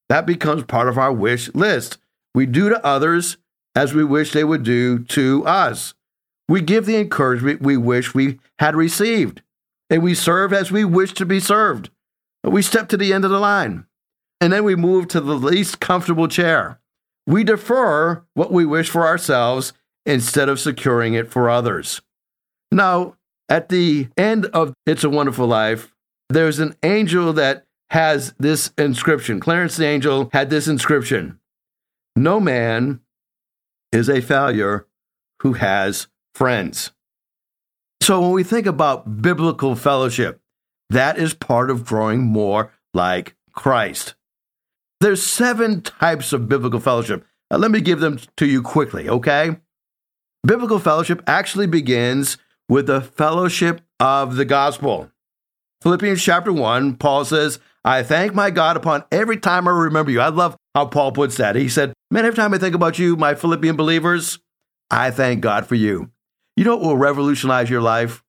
that 0.09 0.25
becomes 0.25 0.63
part 0.63 0.89
of 0.89 0.99
our 0.99 1.13
wish 1.13 1.53
list. 1.53 1.99
We 2.33 2.47
do 2.47 2.69
to 2.69 2.87
others 2.87 3.39
as 3.75 3.93
we 3.93 4.05
wish 4.05 4.31
they 4.31 4.45
would 4.45 4.63
do 4.63 5.01
to 5.01 5.45
us. 5.47 5.95
We 6.49 6.63
give 6.63 6.87
the 6.87 6.97
encouragement 6.97 7.61
we 7.61 7.77
wish 7.77 8.15
we 8.15 8.41
had 8.59 8.75
received 8.75 9.43
and 9.91 10.03
we 10.03 10.15
serve 10.15 10.53
as 10.53 10.71
we 10.71 10.85
wish 10.85 11.13
to 11.15 11.27
be 11.27 11.41
served. 11.41 11.91
We 12.45 12.63
step 12.63 12.89
to 12.89 12.97
the 12.97 13.13
end 13.13 13.25
of 13.25 13.31
the 13.31 13.41
line, 13.41 13.87
and 14.41 14.53
then 14.53 14.65
we 14.65 14.77
move 14.77 15.09
to 15.09 15.21
the 15.21 15.35
least 15.35 15.81
comfortable 15.81 16.29
chair. 16.29 16.81
We 17.27 17.45
defer 17.45 18.25
what 18.35 18.53
we 18.53 18.65
wish 18.65 18.89
for 18.89 19.07
ourselves 19.07 19.73
instead 20.07 20.49
of 20.49 20.61
securing 20.61 21.15
it 21.15 21.31
for 21.31 21.51
others. 21.51 22.01
Now, 22.71 23.17
at 23.49 23.69
the 23.69 24.09
end 24.17 24.47
of 24.47 24.75
It's 24.87 25.05
a 25.05 25.11
Wonderful 25.11 25.47
Life, 25.47 25.95
there's 26.29 26.59
an 26.59 26.77
angel 26.83 27.33
that 27.35 27.67
has 27.91 28.35
this 28.39 28.71
inscription. 28.79 29.41
Clarence 29.41 29.77
the 29.77 29.87
angel 29.87 30.29
had 30.33 30.51
this 30.51 30.69
inscription 30.69 31.39
No 32.15 32.41
man 32.41 33.01
is 33.91 34.09
a 34.09 34.21
failure 34.21 34.87
who 35.41 35.55
has 35.55 36.09
friends. 36.35 36.93
So 38.03 38.21
when 38.21 38.33
we 38.33 38.45
think 38.45 38.67
about 38.67 39.21
biblical 39.23 39.75
fellowship, 39.75 40.41
that 40.91 41.19
is 41.19 41.35
part 41.35 41.71
of 41.71 41.85
growing 41.85 42.23
more 42.23 42.73
like 42.95 43.37
Christ. 43.53 44.15
There's 45.01 45.23
seven 45.23 45.83
types 45.83 46.33
of 46.33 46.49
biblical 46.49 46.81
fellowship. 46.81 47.25
Let 47.51 47.71
me 47.71 47.81
give 47.81 48.01
them 48.01 48.19
to 48.37 48.47
you 48.47 48.63
quickly, 48.63 49.09
okay? 49.09 49.57
Biblical 50.47 50.79
fellowship 50.79 51.23
actually 51.27 51.67
begins 51.67 52.39
with 52.69 52.87
the 52.87 53.01
fellowship 53.01 53.81
of 54.01 54.37
the 54.37 54.45
gospel. 54.45 55.11
Philippians 55.83 56.23
chapter 56.23 56.53
1, 56.53 56.97
Paul 56.97 57.25
says, 57.25 57.61
I 57.85 58.03
thank 58.03 58.35
my 58.35 58.51
God 58.51 58.77
upon 58.77 59.05
every 59.13 59.37
time 59.37 59.69
I 59.69 59.71
remember 59.71 60.11
you. 60.11 60.21
I 60.21 60.29
love 60.29 60.57
how 60.75 60.87
Paul 60.87 61.13
puts 61.13 61.37
that. 61.37 61.57
He 61.57 61.69
said, 61.69 61.93
Man, 62.11 62.25
every 62.25 62.37
time 62.37 62.53
I 62.53 62.59
think 62.59 62.75
about 62.75 62.99
you, 62.99 63.17
my 63.17 63.35
Philippian 63.35 63.77
believers, 63.77 64.39
I 64.91 65.11
thank 65.11 65.41
God 65.41 65.67
for 65.67 65.75
you. 65.75 66.11
You 66.59 66.65
know 66.65 66.75
what 66.75 66.87
will 66.87 66.97
revolutionize 66.97 67.71
your 67.71 67.81
life? 67.81 68.25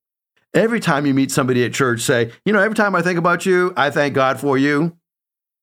Every 0.53 0.79
time 0.79 1.07
you 1.07 1.15
meet 1.15 1.31
somebody 1.31 1.65
at 1.65 1.73
church, 1.73 2.01
say, 2.01 2.31
you 2.45 2.53
know, 2.53 2.59
every 2.59 2.75
time 2.75 2.93
I 2.93 3.01
think 3.01 3.17
about 3.17 3.43
you, 3.43 3.73
I 3.75 3.89
thank 3.89 4.13
God 4.13 4.39
for 4.39 4.55
you. 4.55 4.95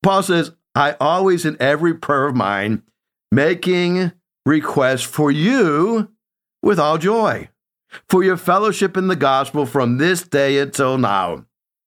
Paul 0.03 0.25
says, 0.25 0.51
I 0.75 0.97
always, 0.99 1.45
in 1.45 1.57
every 1.61 1.95
prayer 1.95 2.27
of 2.27 2.35
mine, 2.35 2.83
making 3.31 4.11
requests 4.45 5.05
for 5.05 5.31
you 5.31 6.11
with 6.61 6.81
all 6.81 6.99
joy, 6.99 7.51
for 8.09 8.25
your 8.25 8.37
fellowship 8.37 8.97
in 8.97 9.07
the 9.07 9.15
gospel 9.15 9.65
from 9.65 9.99
this 9.99 10.23
day 10.23 10.59
until 10.59 10.99
now. 10.99 11.47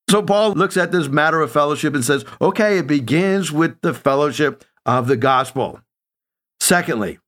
So 0.09 0.23
Paul 0.23 0.53
looks 0.53 0.77
at 0.77 0.93
this 0.93 1.09
matter 1.09 1.41
of 1.41 1.51
fellowship 1.51 1.93
and 1.93 2.05
says, 2.05 2.23
okay, 2.39 2.77
it 2.77 2.87
begins 2.87 3.51
with 3.51 3.81
the 3.81 3.93
fellowship 3.93 4.63
of 4.85 5.07
the 5.07 5.17
gospel. 5.17 5.81
Secondly, 6.61 7.19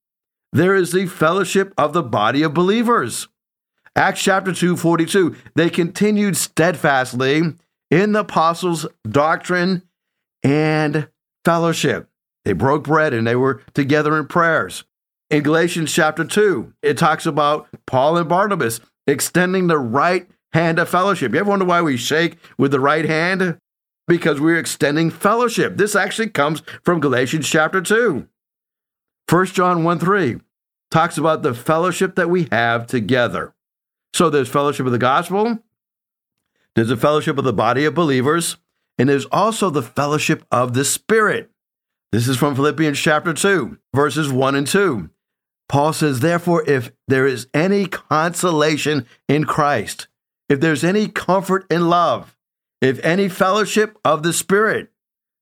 there 0.54 0.74
is 0.74 0.94
the 0.94 1.06
fellowship 1.06 1.74
of 1.78 1.92
the 1.92 2.02
body 2.02 2.44
of 2.44 2.54
believers. 2.54 3.28
Acts 3.96 4.24
chapter 4.24 4.54
2, 4.54 4.78
42. 4.78 5.36
They 5.56 5.70
continued 5.70 6.38
steadfastly 6.38 7.42
in 7.90 8.12
the 8.14 8.22
apostles' 8.22 8.88
doctrine 9.10 9.84
and 10.44 11.10
fellowship. 11.44 12.08
They 12.46 12.54
broke 12.54 12.86
bread 12.86 13.14
and 13.14 13.28
they 13.28 13.36
were 13.36 13.62
together 13.74 14.18
in 14.18 14.28
prayers. 14.28 14.86
In 15.30 15.44
Galatians 15.44 15.94
chapter 15.94 16.26
2, 16.26 16.74
it 16.82 16.98
talks 16.98 17.26
about 17.26 17.68
Paul 17.86 18.18
and 18.18 18.28
Barnabas 18.28 18.80
extending 19.08 19.68
the 19.68 19.78
right 19.78 20.28
hand 20.54 20.80
of 20.80 20.90
fellowship. 20.90 21.34
You 21.34 21.40
ever 21.40 21.50
wonder 21.50 21.66
why 21.66 21.82
we 21.82 21.98
shake 21.98 22.38
with 22.58 22.72
the 22.72 22.80
right 22.80 23.06
hand? 23.06 23.58
Because 24.08 24.42
we're 24.42 24.58
extending 24.58 25.10
fellowship. 25.10 25.78
This 25.78 25.96
actually 25.96 26.30
comes 26.30 26.64
from 26.84 27.00
Galatians 27.00 27.48
chapter 27.48 27.82
2. 27.82 28.28
1 29.30 29.46
John 29.48 29.84
1 29.84 30.00
3 30.00 30.40
talks 30.90 31.18
about 31.18 31.44
the 31.44 31.54
fellowship 31.54 32.16
that 32.16 32.30
we 32.30 32.50
have 32.52 32.88
together. 32.88 33.54
So 34.14 34.30
there's 34.30 34.50
fellowship 34.50 34.86
of 34.86 34.92
the 34.92 34.98
gospel, 34.98 35.60
there's 36.76 36.92
a 36.92 36.98
fellowship 36.98 37.38
of 37.38 37.44
the 37.44 37.54
body 37.54 37.86
of 37.86 37.94
believers, 37.94 38.58
and 38.98 39.10
there's 39.10 39.26
also 39.26 39.70
the 39.70 39.82
fellowship 39.82 40.46
of 40.52 40.74
the 40.74 40.86
Spirit. 40.86 41.50
This 42.12 42.28
is 42.28 42.38
from 42.38 42.56
Philippians 42.56 43.00
chapter 43.00 43.34
2, 43.34 43.78
verses 43.94 44.32
1 44.32 44.56
and 44.56 44.68
2. 44.68 45.10
Paul 45.70 45.94
says, 45.94 46.20
Therefore, 46.20 46.64
if 46.68 46.92
there 47.08 47.26
is 47.26 47.48
any 47.54 47.86
consolation 47.86 49.06
in 49.30 49.46
Christ, 49.46 50.08
if 50.50 50.60
there's 50.60 50.84
any 50.84 51.08
comfort 51.08 51.66
in 51.72 51.90
love, 51.90 52.36
if 52.82 53.00
any 53.06 53.30
fellowship 53.30 53.98
of 54.04 54.24
the 54.24 54.34
Spirit, 54.34 54.92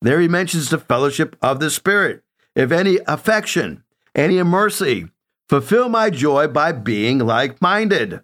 there 0.01 0.19
he 0.19 0.27
mentions 0.27 0.69
the 0.69 0.77
fellowship 0.77 1.36
of 1.41 1.60
the 1.60 1.71
Spirit, 1.71 2.23
if 2.55 2.71
any 2.71 2.99
affection, 3.08 3.84
any 4.15 4.41
mercy, 4.43 5.08
fulfill 5.47 5.89
my 5.89 6.10
joy 6.10 6.47
by 6.47 6.71
being 6.71 7.19
like 7.19 7.62
minded 7.62 8.21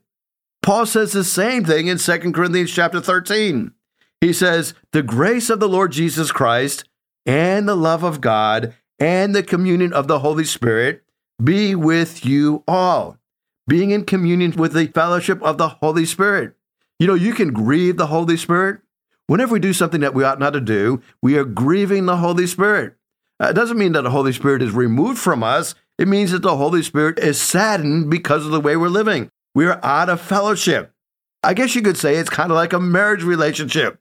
Paul 0.65 0.87
says 0.87 1.11
the 1.11 1.23
same 1.23 1.63
thing 1.63 1.85
in 1.85 1.99
2 1.99 2.31
Corinthians 2.31 2.73
chapter 2.73 2.99
13. 2.99 3.71
He 4.19 4.33
says, 4.33 4.73
The 4.93 5.03
grace 5.03 5.51
of 5.51 5.59
the 5.59 5.69
Lord 5.69 5.91
Jesus 5.91 6.31
Christ 6.31 6.85
and 7.23 7.69
the 7.69 7.75
love 7.75 8.01
of 8.01 8.19
God 8.19 8.73
and 8.97 9.35
the 9.35 9.43
communion 9.43 9.93
of 9.93 10.07
the 10.07 10.17
Holy 10.17 10.43
Spirit 10.43 11.03
be 11.41 11.75
with 11.75 12.25
you 12.25 12.63
all. 12.67 13.19
Being 13.67 13.91
in 13.91 14.05
communion 14.05 14.53
with 14.53 14.73
the 14.73 14.87
fellowship 14.87 15.39
of 15.43 15.59
the 15.59 15.69
Holy 15.69 16.03
Spirit. 16.03 16.55
You 16.97 17.05
know, 17.05 17.13
you 17.13 17.35
can 17.35 17.53
grieve 17.53 17.97
the 17.97 18.07
Holy 18.07 18.35
Spirit. 18.35 18.79
Whenever 19.27 19.53
we 19.53 19.59
do 19.59 19.71
something 19.71 20.01
that 20.01 20.15
we 20.15 20.23
ought 20.23 20.39
not 20.39 20.53
to 20.53 20.61
do, 20.61 20.99
we 21.21 21.37
are 21.37 21.45
grieving 21.45 22.07
the 22.07 22.17
Holy 22.17 22.47
Spirit. 22.47 22.95
Uh, 23.39 23.49
it 23.49 23.53
doesn't 23.53 23.77
mean 23.77 23.91
that 23.91 24.01
the 24.01 24.09
Holy 24.09 24.33
Spirit 24.33 24.63
is 24.63 24.71
removed 24.71 25.19
from 25.19 25.43
us. 25.43 25.75
It 25.99 26.07
means 26.07 26.31
that 26.31 26.41
the 26.41 26.57
Holy 26.57 26.81
Spirit 26.81 27.19
is 27.19 27.39
saddened 27.39 28.09
because 28.09 28.47
of 28.47 28.51
the 28.51 28.59
way 28.59 28.75
we're 28.75 28.87
living. 28.87 29.29
We're 29.55 29.79
out 29.81 30.09
of 30.09 30.19
fellowship. 30.19 30.91
I 31.41 31.53
guess 31.53 31.75
you 31.75 31.81
could 31.81 31.97
say 31.97 32.17
it's 32.17 32.29
kind 32.29 32.51
of 32.51 32.55
like 32.55 32.73
a 32.73 32.79
marriage 32.79 33.23
relationship. 33.23 33.99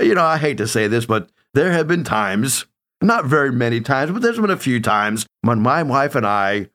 You 0.00 0.14
know, 0.14 0.24
I 0.24 0.38
hate 0.38 0.56
to 0.56 0.66
say 0.66 0.88
this, 0.88 1.04
but 1.04 1.28
there 1.52 1.72
have 1.72 1.86
been 1.86 2.04
times, 2.04 2.64
not 3.02 3.26
very 3.26 3.52
many 3.52 3.82
times, 3.82 4.12
but 4.12 4.22
there's 4.22 4.40
been 4.40 4.48
a 4.48 4.56
few 4.56 4.80
times 4.80 5.26
when 5.42 5.60
my 5.60 5.82
wife 5.82 6.14
and 6.14 6.26
I 6.26 6.70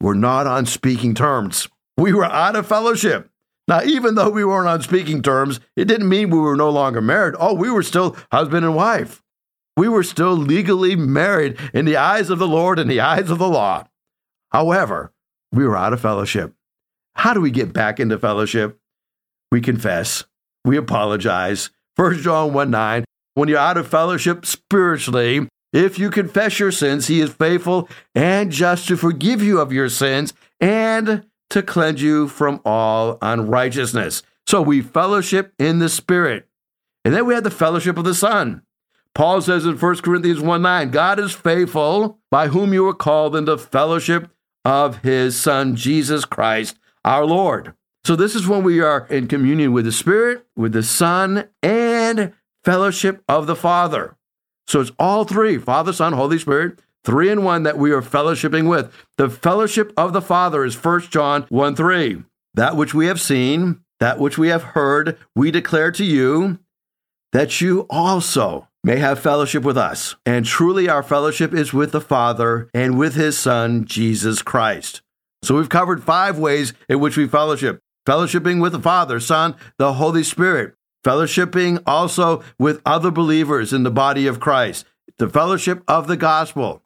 were 0.00 0.14
not 0.14 0.46
on 0.46 0.64
speaking 0.64 1.12
terms. 1.12 1.68
We 1.96 2.12
were 2.12 2.24
out 2.24 2.54
of 2.54 2.68
fellowship. 2.68 3.28
Now, 3.66 3.82
even 3.82 4.14
though 4.14 4.30
we 4.30 4.44
weren't 4.44 4.68
on 4.68 4.82
speaking 4.82 5.20
terms, 5.20 5.58
it 5.76 5.86
didn't 5.86 6.08
mean 6.08 6.30
we 6.30 6.38
were 6.38 6.56
no 6.56 6.70
longer 6.70 7.00
married. 7.00 7.34
Oh, 7.38 7.54
we 7.54 7.70
were 7.70 7.82
still 7.82 8.16
husband 8.30 8.64
and 8.64 8.76
wife. 8.76 9.22
We 9.76 9.88
were 9.88 10.04
still 10.04 10.34
legally 10.34 10.94
married 10.94 11.58
in 11.74 11.84
the 11.84 11.96
eyes 11.96 12.30
of 12.30 12.38
the 12.38 12.48
Lord 12.48 12.78
and 12.78 12.88
the 12.88 13.00
eyes 13.00 13.28
of 13.28 13.38
the 13.38 13.48
law. 13.48 13.88
However, 14.50 15.12
we 15.50 15.66
were 15.66 15.76
out 15.76 15.92
of 15.92 16.00
fellowship. 16.00 16.54
How 17.14 17.34
do 17.34 17.40
we 17.40 17.50
get 17.50 17.72
back 17.72 18.00
into 18.00 18.18
fellowship? 18.18 18.78
We 19.50 19.60
confess, 19.60 20.24
we 20.64 20.76
apologize. 20.76 21.70
1 21.96 22.18
John 22.18 22.52
1 22.52 22.70
9, 22.70 23.04
when 23.34 23.48
you're 23.48 23.58
out 23.58 23.76
of 23.76 23.86
fellowship 23.86 24.46
spiritually, 24.46 25.46
if 25.72 25.98
you 25.98 26.10
confess 26.10 26.58
your 26.58 26.72
sins, 26.72 27.06
he 27.06 27.20
is 27.20 27.32
faithful 27.32 27.88
and 28.14 28.50
just 28.50 28.88
to 28.88 28.96
forgive 28.96 29.42
you 29.42 29.60
of 29.60 29.72
your 29.72 29.88
sins 29.88 30.34
and 30.60 31.24
to 31.50 31.62
cleanse 31.62 32.02
you 32.02 32.28
from 32.28 32.60
all 32.64 33.18
unrighteousness. 33.22 34.22
So 34.46 34.60
we 34.60 34.82
fellowship 34.82 35.52
in 35.58 35.78
the 35.78 35.88
Spirit. 35.88 36.46
And 37.04 37.14
then 37.14 37.26
we 37.26 37.34
have 37.34 37.44
the 37.44 37.50
fellowship 37.50 37.98
of 37.98 38.04
the 38.04 38.14
Son. 38.14 38.62
Paul 39.14 39.40
says 39.42 39.66
in 39.66 39.76
1 39.76 39.96
Corinthians 39.98 40.40
1 40.40 40.62
9, 40.62 40.90
God 40.90 41.18
is 41.18 41.32
faithful, 41.32 42.18
by 42.30 42.48
whom 42.48 42.72
you 42.72 42.84
were 42.84 42.94
called 42.94 43.36
into 43.36 43.58
fellowship 43.58 44.30
of 44.64 44.98
his 44.98 45.38
Son, 45.38 45.76
Jesus 45.76 46.24
Christ, 46.24 46.78
our 47.04 47.24
Lord. 47.24 47.74
So, 48.04 48.16
this 48.16 48.34
is 48.34 48.48
when 48.48 48.64
we 48.64 48.80
are 48.80 49.06
in 49.08 49.28
communion 49.28 49.72
with 49.72 49.84
the 49.84 49.92
Spirit, 49.92 50.44
with 50.56 50.72
the 50.72 50.82
Son, 50.82 51.48
and 51.62 52.32
fellowship 52.64 53.22
of 53.28 53.46
the 53.46 53.56
Father. 53.56 54.16
So, 54.66 54.80
it's 54.80 54.92
all 54.98 55.24
three 55.24 55.58
Father, 55.58 55.92
Son, 55.92 56.12
Holy 56.12 56.38
Spirit, 56.38 56.80
three 57.04 57.30
in 57.30 57.44
one 57.44 57.62
that 57.62 57.78
we 57.78 57.92
are 57.92 58.02
fellowshipping 58.02 58.68
with. 58.68 58.92
The 59.18 59.30
fellowship 59.30 59.92
of 59.96 60.12
the 60.12 60.22
Father 60.22 60.64
is 60.64 60.82
1 60.82 61.02
John 61.02 61.46
1 61.48 61.76
3. 61.76 62.24
That 62.54 62.76
which 62.76 62.92
we 62.92 63.06
have 63.06 63.20
seen, 63.20 63.80
that 64.00 64.18
which 64.18 64.36
we 64.36 64.48
have 64.48 64.62
heard, 64.62 65.16
we 65.34 65.50
declare 65.50 65.92
to 65.92 66.04
you, 66.04 66.58
that 67.32 67.60
you 67.60 67.86
also 67.88 68.68
may 68.84 68.96
have 68.96 69.18
fellowship 69.18 69.62
with 69.62 69.78
us. 69.78 70.16
And 70.26 70.44
truly, 70.44 70.88
our 70.88 71.02
fellowship 71.02 71.54
is 71.54 71.72
with 71.72 71.92
the 71.92 72.00
Father 72.00 72.68
and 72.74 72.98
with 72.98 73.14
his 73.14 73.38
Son, 73.38 73.84
Jesus 73.84 74.42
Christ. 74.42 75.02
So 75.42 75.56
we've 75.56 75.68
covered 75.68 76.02
five 76.02 76.38
ways 76.38 76.72
in 76.88 77.00
which 77.00 77.16
we 77.16 77.26
fellowship 77.26 77.80
fellowshipping 78.06 78.60
with 78.60 78.72
the 78.72 78.80
Father, 78.80 79.20
Son, 79.20 79.54
the 79.78 79.94
Holy 79.94 80.24
Spirit. 80.24 80.74
fellowshipping 81.04 81.82
also 81.86 82.42
with 82.58 82.80
other 82.86 83.10
believers 83.10 83.72
in 83.72 83.82
the 83.82 83.90
body 83.90 84.26
of 84.26 84.38
Christ, 84.38 84.86
the 85.18 85.28
fellowship 85.28 85.82
of 85.88 86.06
the 86.06 86.16
gospel. 86.16 86.82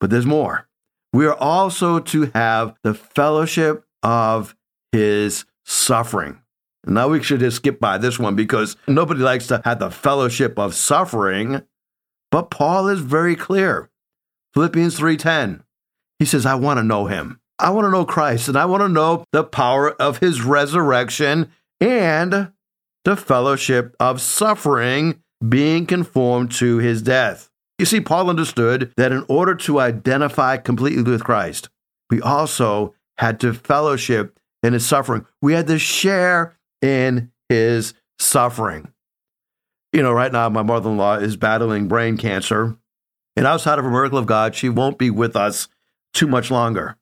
But 0.00 0.10
there's 0.10 0.26
more. 0.26 0.68
We 1.12 1.26
are 1.26 1.36
also 1.36 2.00
to 2.00 2.30
have 2.34 2.74
the 2.82 2.94
fellowship 2.94 3.84
of 4.02 4.56
his 4.90 5.44
suffering. 5.64 6.40
Now 6.86 7.08
we 7.08 7.22
should 7.22 7.40
just 7.40 7.56
skip 7.56 7.78
by 7.78 7.98
this 7.98 8.18
one 8.18 8.34
because 8.34 8.76
nobody 8.88 9.20
likes 9.20 9.46
to 9.48 9.60
have 9.64 9.78
the 9.78 9.90
fellowship 9.90 10.58
of 10.58 10.74
suffering, 10.74 11.62
but 12.30 12.50
Paul 12.50 12.88
is 12.88 13.00
very 13.00 13.36
clear. 13.36 13.90
Philippians 14.54 14.98
3:10. 14.98 15.62
He 16.18 16.24
says, 16.24 16.46
"I 16.46 16.54
want 16.54 16.78
to 16.78 16.84
know 16.84 17.06
him. 17.06 17.38
I 17.62 17.70
want 17.70 17.86
to 17.86 17.90
know 17.90 18.04
Christ 18.04 18.48
and 18.48 18.56
I 18.56 18.66
want 18.66 18.82
to 18.82 18.88
know 18.88 19.24
the 19.32 19.44
power 19.44 19.92
of 19.92 20.18
his 20.18 20.42
resurrection 20.42 21.50
and 21.80 22.52
the 23.04 23.16
fellowship 23.16 23.94
of 23.98 24.20
suffering, 24.20 25.22
being 25.48 25.86
conformed 25.86 26.52
to 26.52 26.78
his 26.78 27.02
death." 27.02 27.48
You 27.78 27.86
see, 27.86 28.00
Paul 28.00 28.28
understood 28.30 28.92
that 28.96 29.12
in 29.12 29.24
order 29.28 29.54
to 29.54 29.80
identify 29.80 30.56
completely 30.56 31.02
with 31.02 31.24
Christ, 31.24 31.68
we 32.10 32.20
also 32.20 32.94
had 33.18 33.40
to 33.40 33.52
fellowship 33.52 34.38
in 34.62 34.72
his 34.72 34.86
suffering. 34.86 35.26
We 35.40 35.54
had 35.54 35.66
to 35.68 35.78
share 35.78 36.56
in 36.80 37.32
his 37.48 37.94
suffering. 38.18 38.92
You 39.92 40.02
know, 40.02 40.12
right 40.12 40.32
now, 40.32 40.48
my 40.48 40.62
mother 40.62 40.90
in 40.90 40.96
law 40.96 41.16
is 41.16 41.36
battling 41.36 41.88
brain 41.88 42.16
cancer, 42.16 42.76
and 43.36 43.46
outside 43.46 43.78
of 43.78 43.84
a 43.84 43.90
miracle 43.90 44.18
of 44.18 44.26
God, 44.26 44.54
she 44.54 44.68
won't 44.68 44.98
be 44.98 45.10
with 45.10 45.36
us 45.36 45.68
too 46.12 46.26
much 46.26 46.50
longer. 46.50 46.96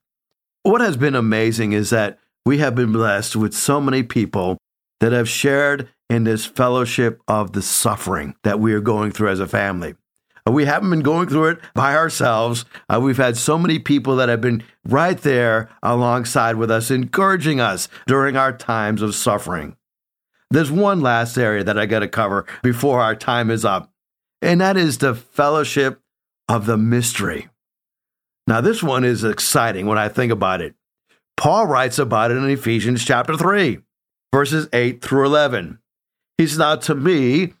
What 0.63 0.81
has 0.81 0.95
been 0.95 1.15
amazing 1.15 1.73
is 1.73 1.89
that 1.89 2.19
we 2.45 2.59
have 2.59 2.75
been 2.75 2.91
blessed 2.91 3.35
with 3.35 3.53
so 3.53 3.81
many 3.81 4.03
people 4.03 4.57
that 4.99 5.11
have 5.11 5.27
shared 5.27 5.89
in 6.07 6.23
this 6.23 6.45
fellowship 6.45 7.19
of 7.27 7.53
the 7.53 7.63
suffering 7.63 8.35
that 8.43 8.59
we 8.59 8.73
are 8.73 8.81
going 8.81 9.11
through 9.11 9.29
as 9.29 9.39
a 9.39 9.47
family. 9.47 9.95
We 10.47 10.65
haven't 10.65 10.89
been 10.89 11.01
going 11.01 11.29
through 11.29 11.49
it 11.49 11.59
by 11.73 11.95
ourselves. 11.95 12.65
Uh, 12.89 12.99
we've 13.01 13.17
had 13.17 13.37
so 13.37 13.57
many 13.57 13.79
people 13.79 14.15
that 14.17 14.29
have 14.29 14.41
been 14.41 14.63
right 14.85 15.17
there 15.17 15.69
alongside 15.81 16.57
with 16.57 16.69
us, 16.69 16.91
encouraging 16.91 17.59
us 17.59 17.87
during 18.05 18.35
our 18.35 18.51
times 18.51 19.01
of 19.01 19.15
suffering. 19.15 19.77
There's 20.49 20.71
one 20.71 20.99
last 20.99 21.37
area 21.37 21.63
that 21.63 21.77
I 21.77 21.85
got 21.85 21.99
to 21.99 22.07
cover 22.07 22.45
before 22.61 23.01
our 23.01 23.15
time 23.15 23.49
is 23.49 23.63
up, 23.63 23.91
and 24.41 24.59
that 24.61 24.77
is 24.77 24.97
the 24.97 25.15
fellowship 25.15 26.01
of 26.49 26.65
the 26.65 26.77
mystery. 26.77 27.47
Now, 28.47 28.61
this 28.61 28.81
one 28.83 29.03
is 29.03 29.23
exciting 29.23 29.85
when 29.85 29.97
I 29.97 30.09
think 30.09 30.31
about 30.31 30.61
it. 30.61 30.75
Paul 31.37 31.65
writes 31.65 31.99
about 31.99 32.31
it 32.31 32.37
in 32.37 32.49
Ephesians 32.49 33.03
chapter 33.05 33.35
3, 33.35 33.79
verses 34.33 34.67
8 34.73 35.01
through 35.01 35.25
11. 35.25 35.79
He 36.37 36.47
says, 36.47 36.57
Now 36.57 36.75
to 36.75 36.95
me, 36.95 37.53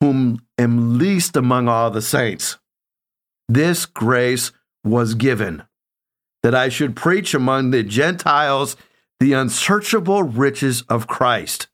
whom 0.00 0.44
am 0.58 0.98
least 0.98 1.36
among 1.36 1.68
all 1.68 1.90
the 1.90 2.02
saints. 2.02 2.58
This 3.48 3.86
grace 3.86 4.52
was 4.84 5.14
given 5.14 5.64
that 6.42 6.54
I 6.54 6.68
should 6.68 6.94
preach 6.94 7.34
among 7.34 7.70
the 7.70 7.82
Gentiles 7.82 8.76
the 9.18 9.32
unsearchable 9.32 10.22
riches 10.22 10.82
of 10.82 11.06
Christ. 11.06 11.68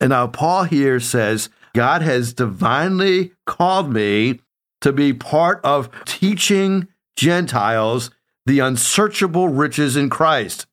And 0.00 0.10
now 0.10 0.28
Paul 0.28 0.64
here 0.64 1.00
says, 1.00 1.48
God 1.74 2.02
has 2.02 2.32
divinely 2.32 3.32
called 3.46 3.92
me 3.92 4.40
to 4.80 4.92
be 4.92 5.12
part 5.12 5.60
of 5.64 5.90
teaching 6.04 6.88
Gentiles 7.16 8.10
the 8.46 8.58
unsearchable 8.58 9.48
riches 9.48 9.96
in 9.96 10.10
Christ 10.10 10.66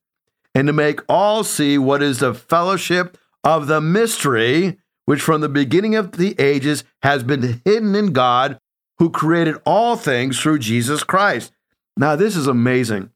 and 0.56 0.68
to 0.68 0.74
make 0.74 1.02
all 1.08 1.44
see 1.44 1.78
what 1.78 2.02
is 2.02 2.20
the 2.20 2.34
fellowship 2.34 3.18
of 3.44 3.68
the 3.68 3.82
mystery 3.82 4.78
which 5.06 5.22
from 5.22 5.42
the 5.42 5.50
beginning 5.50 5.96
of 5.96 6.14
the 6.14 6.36
ages 6.40 6.84
has 7.02 7.24
been 7.24 7.62
hidden 7.64 7.96
in 7.96 8.12
God, 8.12 8.60
who 9.00 9.10
created 9.10 9.56
all 9.66 9.96
things 9.96 10.40
through 10.40 10.60
Jesus 10.60 11.04
Christ. 11.04 11.54
Now, 11.96 12.18
this 12.18 12.36
is 12.36 12.46
amazing. 12.46 13.12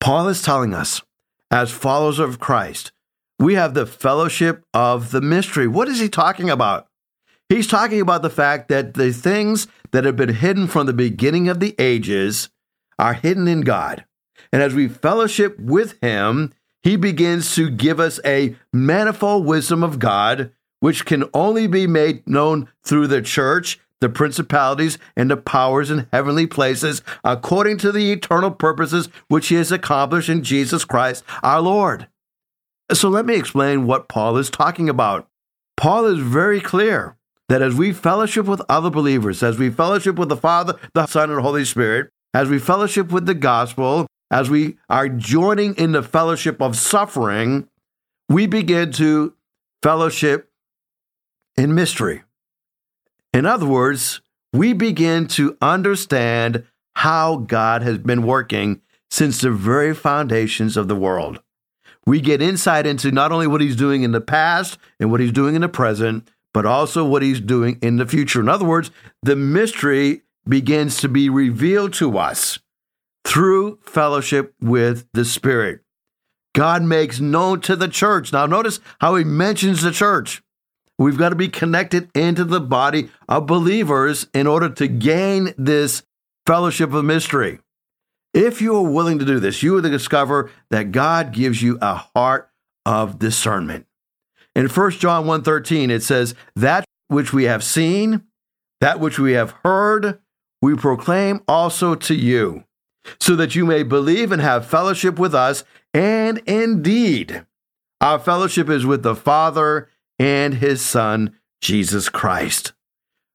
Paul 0.00 0.28
is 0.28 0.40
telling 0.40 0.72
us, 0.72 1.02
as 1.50 1.70
followers 1.70 2.18
of 2.18 2.40
Christ, 2.40 2.92
we 3.38 3.54
have 3.54 3.74
the 3.74 3.84
fellowship 3.84 4.64
of 4.72 5.10
the 5.10 5.20
mystery. 5.20 5.68
What 5.68 5.88
is 5.88 6.00
he 6.00 6.08
talking 6.08 6.48
about? 6.48 6.86
He's 7.50 7.66
talking 7.66 8.00
about 8.00 8.22
the 8.22 8.30
fact 8.30 8.68
that 8.68 8.94
the 8.94 9.12
things 9.12 9.66
that 9.90 10.04
have 10.04 10.14
been 10.14 10.34
hidden 10.34 10.68
from 10.68 10.86
the 10.86 10.92
beginning 10.92 11.48
of 11.48 11.58
the 11.58 11.74
ages 11.80 12.48
are 12.96 13.14
hidden 13.14 13.48
in 13.48 13.62
God. 13.62 14.04
And 14.52 14.62
as 14.62 14.72
we 14.72 14.86
fellowship 14.86 15.58
with 15.58 16.00
him, 16.00 16.54
he 16.80 16.94
begins 16.94 17.56
to 17.56 17.68
give 17.68 17.98
us 17.98 18.20
a 18.24 18.54
manifold 18.72 19.46
wisdom 19.46 19.82
of 19.82 19.98
God, 19.98 20.52
which 20.78 21.04
can 21.04 21.24
only 21.34 21.66
be 21.66 21.88
made 21.88 22.24
known 22.24 22.68
through 22.84 23.08
the 23.08 23.20
church, 23.20 23.80
the 24.00 24.08
principalities, 24.08 24.96
and 25.16 25.28
the 25.28 25.36
powers 25.36 25.90
in 25.90 26.06
heavenly 26.12 26.46
places, 26.46 27.02
according 27.24 27.78
to 27.78 27.90
the 27.90 28.12
eternal 28.12 28.52
purposes 28.52 29.08
which 29.26 29.48
he 29.48 29.56
has 29.56 29.72
accomplished 29.72 30.28
in 30.28 30.44
Jesus 30.44 30.84
Christ 30.84 31.24
our 31.42 31.60
Lord. 31.60 32.06
So 32.92 33.08
let 33.08 33.26
me 33.26 33.34
explain 33.34 33.86
what 33.86 34.08
Paul 34.08 34.36
is 34.36 34.50
talking 34.50 34.88
about. 34.88 35.28
Paul 35.76 36.06
is 36.06 36.20
very 36.20 36.60
clear 36.60 37.16
that 37.50 37.62
as 37.62 37.74
we 37.74 37.92
fellowship 37.92 38.46
with 38.46 38.62
other 38.68 38.90
believers, 38.90 39.42
as 39.42 39.58
we 39.58 39.70
fellowship 39.70 40.14
with 40.14 40.28
the 40.28 40.36
Father, 40.36 40.78
the 40.94 41.04
Son, 41.06 41.30
and 41.30 41.38
the 41.38 41.42
Holy 41.42 41.64
Spirit, 41.64 42.08
as 42.32 42.48
we 42.48 42.60
fellowship 42.60 43.10
with 43.10 43.26
the 43.26 43.34
gospel, 43.34 44.06
as 44.30 44.48
we 44.48 44.78
are 44.88 45.08
joining 45.08 45.74
in 45.74 45.90
the 45.90 46.02
fellowship 46.04 46.62
of 46.62 46.76
suffering, 46.76 47.68
we 48.28 48.46
begin 48.46 48.92
to 48.92 49.34
fellowship 49.82 50.48
in 51.56 51.74
mystery. 51.74 52.22
In 53.34 53.46
other 53.46 53.66
words, 53.66 54.20
we 54.52 54.72
begin 54.72 55.26
to 55.28 55.58
understand 55.60 56.62
how 56.94 57.38
God 57.38 57.82
has 57.82 57.98
been 57.98 58.22
working 58.22 58.80
since 59.10 59.40
the 59.40 59.50
very 59.50 59.92
foundations 59.92 60.76
of 60.76 60.86
the 60.86 60.94
world. 60.94 61.40
We 62.06 62.20
get 62.20 62.40
insight 62.40 62.86
into 62.86 63.10
not 63.10 63.32
only 63.32 63.48
what 63.48 63.60
he's 63.60 63.74
doing 63.74 64.04
in 64.04 64.12
the 64.12 64.20
past 64.20 64.78
and 65.00 65.10
what 65.10 65.18
he's 65.18 65.32
doing 65.32 65.56
in 65.56 65.62
the 65.62 65.68
present, 65.68 66.28
but 66.52 66.66
also 66.66 67.04
what 67.04 67.22
he's 67.22 67.40
doing 67.40 67.78
in 67.82 67.96
the 67.96 68.06
future. 68.06 68.40
In 68.40 68.48
other 68.48 68.64
words, 68.64 68.90
the 69.22 69.36
mystery 69.36 70.22
begins 70.48 70.98
to 70.98 71.08
be 71.08 71.28
revealed 71.28 71.92
to 71.94 72.18
us 72.18 72.58
through 73.24 73.78
fellowship 73.82 74.54
with 74.60 75.06
the 75.12 75.24
Spirit. 75.24 75.80
God 76.54 76.82
makes 76.82 77.20
known 77.20 77.60
to 77.62 77.76
the 77.76 77.88
church. 77.88 78.32
Now, 78.32 78.46
notice 78.46 78.80
how 79.00 79.14
he 79.14 79.24
mentions 79.24 79.82
the 79.82 79.92
church. 79.92 80.42
We've 80.98 81.16
got 81.16 81.30
to 81.30 81.36
be 81.36 81.48
connected 81.48 82.10
into 82.14 82.44
the 82.44 82.60
body 82.60 83.10
of 83.28 83.46
believers 83.46 84.26
in 84.34 84.46
order 84.46 84.68
to 84.68 84.88
gain 84.88 85.54
this 85.56 86.02
fellowship 86.46 86.92
of 86.92 87.04
mystery. 87.04 87.60
If 88.34 88.60
you 88.60 88.76
are 88.76 88.90
willing 88.90 89.18
to 89.18 89.24
do 89.24 89.40
this, 89.40 89.62
you 89.62 89.72
will 89.72 89.82
discover 89.82 90.50
that 90.70 90.92
God 90.92 91.32
gives 91.32 91.62
you 91.62 91.78
a 91.80 91.94
heart 92.14 92.50
of 92.84 93.18
discernment. 93.18 93.86
In 94.54 94.68
1 94.68 94.98
John 94.98 95.26
1:13 95.26 95.90
it 95.90 96.02
says, 96.02 96.34
"That 96.56 96.84
which 97.08 97.32
we 97.32 97.44
have 97.44 97.64
seen, 97.64 98.22
that 98.80 99.00
which 99.00 99.18
we 99.18 99.32
have 99.32 99.54
heard, 99.64 100.18
we 100.62 100.74
proclaim 100.74 101.40
also 101.48 101.94
to 101.94 102.14
you, 102.14 102.64
so 103.18 103.34
that 103.36 103.54
you 103.54 103.64
may 103.64 103.82
believe 103.82 104.32
and 104.32 104.42
have 104.42 104.66
fellowship 104.66 105.18
with 105.18 105.34
us. 105.34 105.64
And 105.92 106.38
indeed, 106.46 107.44
our 108.00 108.18
fellowship 108.18 108.68
is 108.68 108.86
with 108.86 109.02
the 109.02 109.16
Father 109.16 109.88
and 110.18 110.54
his 110.54 110.80
Son, 110.82 111.36
Jesus 111.60 112.08
Christ. 112.08 112.72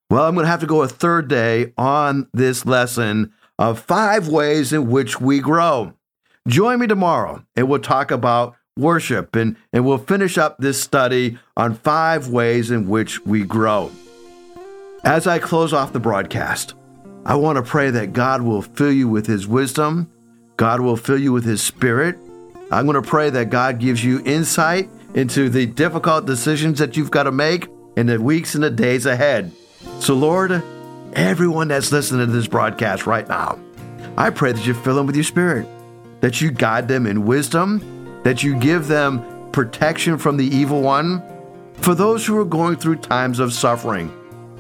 Well, 0.10 0.25
I'm 0.25 0.36
going 0.36 0.45
to 0.45 0.51
have 0.51 0.62
to 0.62 0.67
go 0.67 0.84
a 0.84 0.88
third 0.88 1.28
day 1.28 1.73
on 1.78 2.28
this 2.34 2.65
lesson 2.65 3.34
of 3.58 3.80
five 3.80 4.28
ways 4.28 4.71
in 4.71 4.89
which 4.89 5.19
we 5.19 5.39
grow. 5.39 5.93
Join 6.47 6.80
me 6.80 6.88
tomorrow 6.88 7.43
and 7.56 7.67
we'll 7.67 7.80
talk 7.80 8.12
about 8.12 8.56
worship 8.77 9.38
and, 9.38 9.55
and 9.71 9.85
we'll 9.85 9.97
finish 9.97 10.38
up 10.38 10.57
this 10.57 10.81
study 10.81 11.38
on 11.55 11.73
five 11.73 12.27
ways 12.27 12.71
in 12.71 12.89
which 12.89 13.25
we 13.25 13.43
grow. 13.43 13.89
As 15.05 15.27
I 15.27 15.39
close 15.39 15.71
off 15.71 15.93
the 15.93 15.99
broadcast, 15.99 16.73
I 17.25 17.35
want 17.35 17.55
to 17.55 17.63
pray 17.63 17.89
that 17.91 18.11
God 18.11 18.41
will 18.41 18.61
fill 18.61 18.91
you 18.91 19.07
with 19.07 19.27
His 19.27 19.47
wisdom, 19.47 20.11
God 20.57 20.81
will 20.81 20.97
fill 20.97 21.17
you 21.17 21.31
with 21.31 21.45
His 21.45 21.61
Spirit. 21.61 22.17
I'm 22.69 22.85
going 22.85 23.01
to 23.01 23.07
pray 23.07 23.29
that 23.29 23.49
God 23.49 23.79
gives 23.79 24.03
you 24.03 24.21
insight 24.25 24.89
into 25.13 25.47
the 25.49 25.65
difficult 25.65 26.25
decisions 26.25 26.79
that 26.79 26.97
you've 26.97 27.11
got 27.11 27.23
to 27.23 27.31
make 27.31 27.67
in 27.95 28.07
the 28.07 28.19
weeks 28.19 28.55
and 28.55 28.63
the 28.63 28.71
days 28.71 29.05
ahead. 29.05 29.53
So, 29.99 30.15
Lord, 30.15 30.63
everyone 31.13 31.69
that's 31.69 31.93
listening 31.93 32.25
to 32.25 32.33
this 32.33 32.47
broadcast 32.47 33.05
right 33.05 33.27
now, 33.29 33.57
I 34.17 34.31
pray 34.31 34.51
that 34.51 34.65
you 34.67 34.73
fill 34.73 34.95
them 34.95 35.05
with 35.05 35.15
your 35.15 35.23
Spirit, 35.23 35.65
that 36.19 36.41
you 36.41 36.51
guide 36.51 36.89
them 36.89 37.05
in 37.05 37.25
wisdom, 37.25 37.94
that 38.25 38.41
you 38.41 38.59
give 38.59 38.88
them 38.88 39.51
protection 39.51 40.17
from 40.17 40.35
the 40.35 40.47
evil 40.47 40.81
one. 40.81 41.23
For 41.75 41.93
those 41.93 42.25
who 42.25 42.35
are 42.39 42.45
going 42.45 42.75
through 42.75 42.95
times 42.97 43.38
of 43.38 43.53
suffering, 43.53 44.11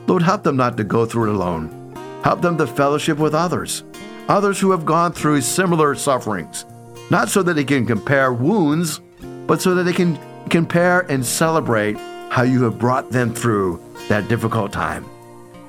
Lord, 0.05 0.21
help 0.21 0.43
them 0.43 0.55
not 0.55 0.77
to 0.77 0.83
go 0.83 1.03
through 1.03 1.31
it 1.31 1.35
alone. 1.35 1.91
Help 2.23 2.41
them 2.41 2.59
to 2.59 2.67
fellowship 2.67 3.17
with 3.17 3.33
others, 3.33 3.83
others 4.29 4.59
who 4.59 4.69
have 4.69 4.85
gone 4.85 5.13
through 5.13 5.41
similar 5.41 5.95
sufferings, 5.95 6.63
not 7.09 7.27
so 7.27 7.41
that 7.41 7.55
they 7.55 7.63
can 7.63 7.87
compare 7.87 8.31
wounds, 8.31 9.01
but 9.47 9.61
so 9.61 9.73
that 9.73 9.83
they 9.83 9.93
can 9.93 10.19
compare 10.49 11.01
and 11.11 11.25
celebrate 11.25 11.97
how 12.29 12.43
you 12.43 12.61
have 12.63 12.77
brought 12.77 13.09
them 13.09 13.33
through 13.33 13.83
that 14.09 14.27
difficult 14.27 14.71
time. 14.71 15.05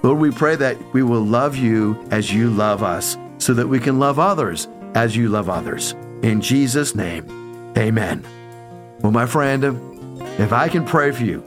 Lord, 0.03 0.19
we 0.19 0.31
pray 0.31 0.57
that 0.57 0.77
we 0.93 1.03
will 1.03 1.25
love 1.25 1.57
you 1.57 2.07
as 2.11 2.31
you 2.31 2.51
love 2.51 2.83
us 2.83 3.17
so 3.39 3.55
that 3.55 3.67
we 3.67 3.81
can 3.81 3.99
love 3.99 4.19
others 4.19 4.69
as 4.95 5.17
you 5.17 5.31
love 5.31 5.49
others. 5.49 5.93
In 6.23 6.43
Jesus' 6.43 6.95
name, 6.95 7.46
amen. 7.77 8.25
Well, 9.01 9.13
my 9.13 9.27
friend, 9.27 9.65
if 10.39 10.53
I 10.53 10.69
can 10.69 10.85
pray 10.85 11.13
for 11.13 11.25
you, 11.25 11.43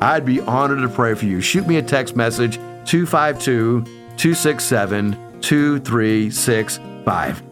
I'd 0.00 0.24
be 0.24 0.40
honored 0.40 0.80
to 0.80 0.88
pray 0.88 1.14
for 1.14 1.26
you. 1.26 1.40
Shoot 1.40 1.66
me 1.66 1.76
a 1.76 1.82
text 1.82 2.16
message 2.16 2.56
252 2.86 3.84
267 4.16 5.16
2365. 5.40 7.51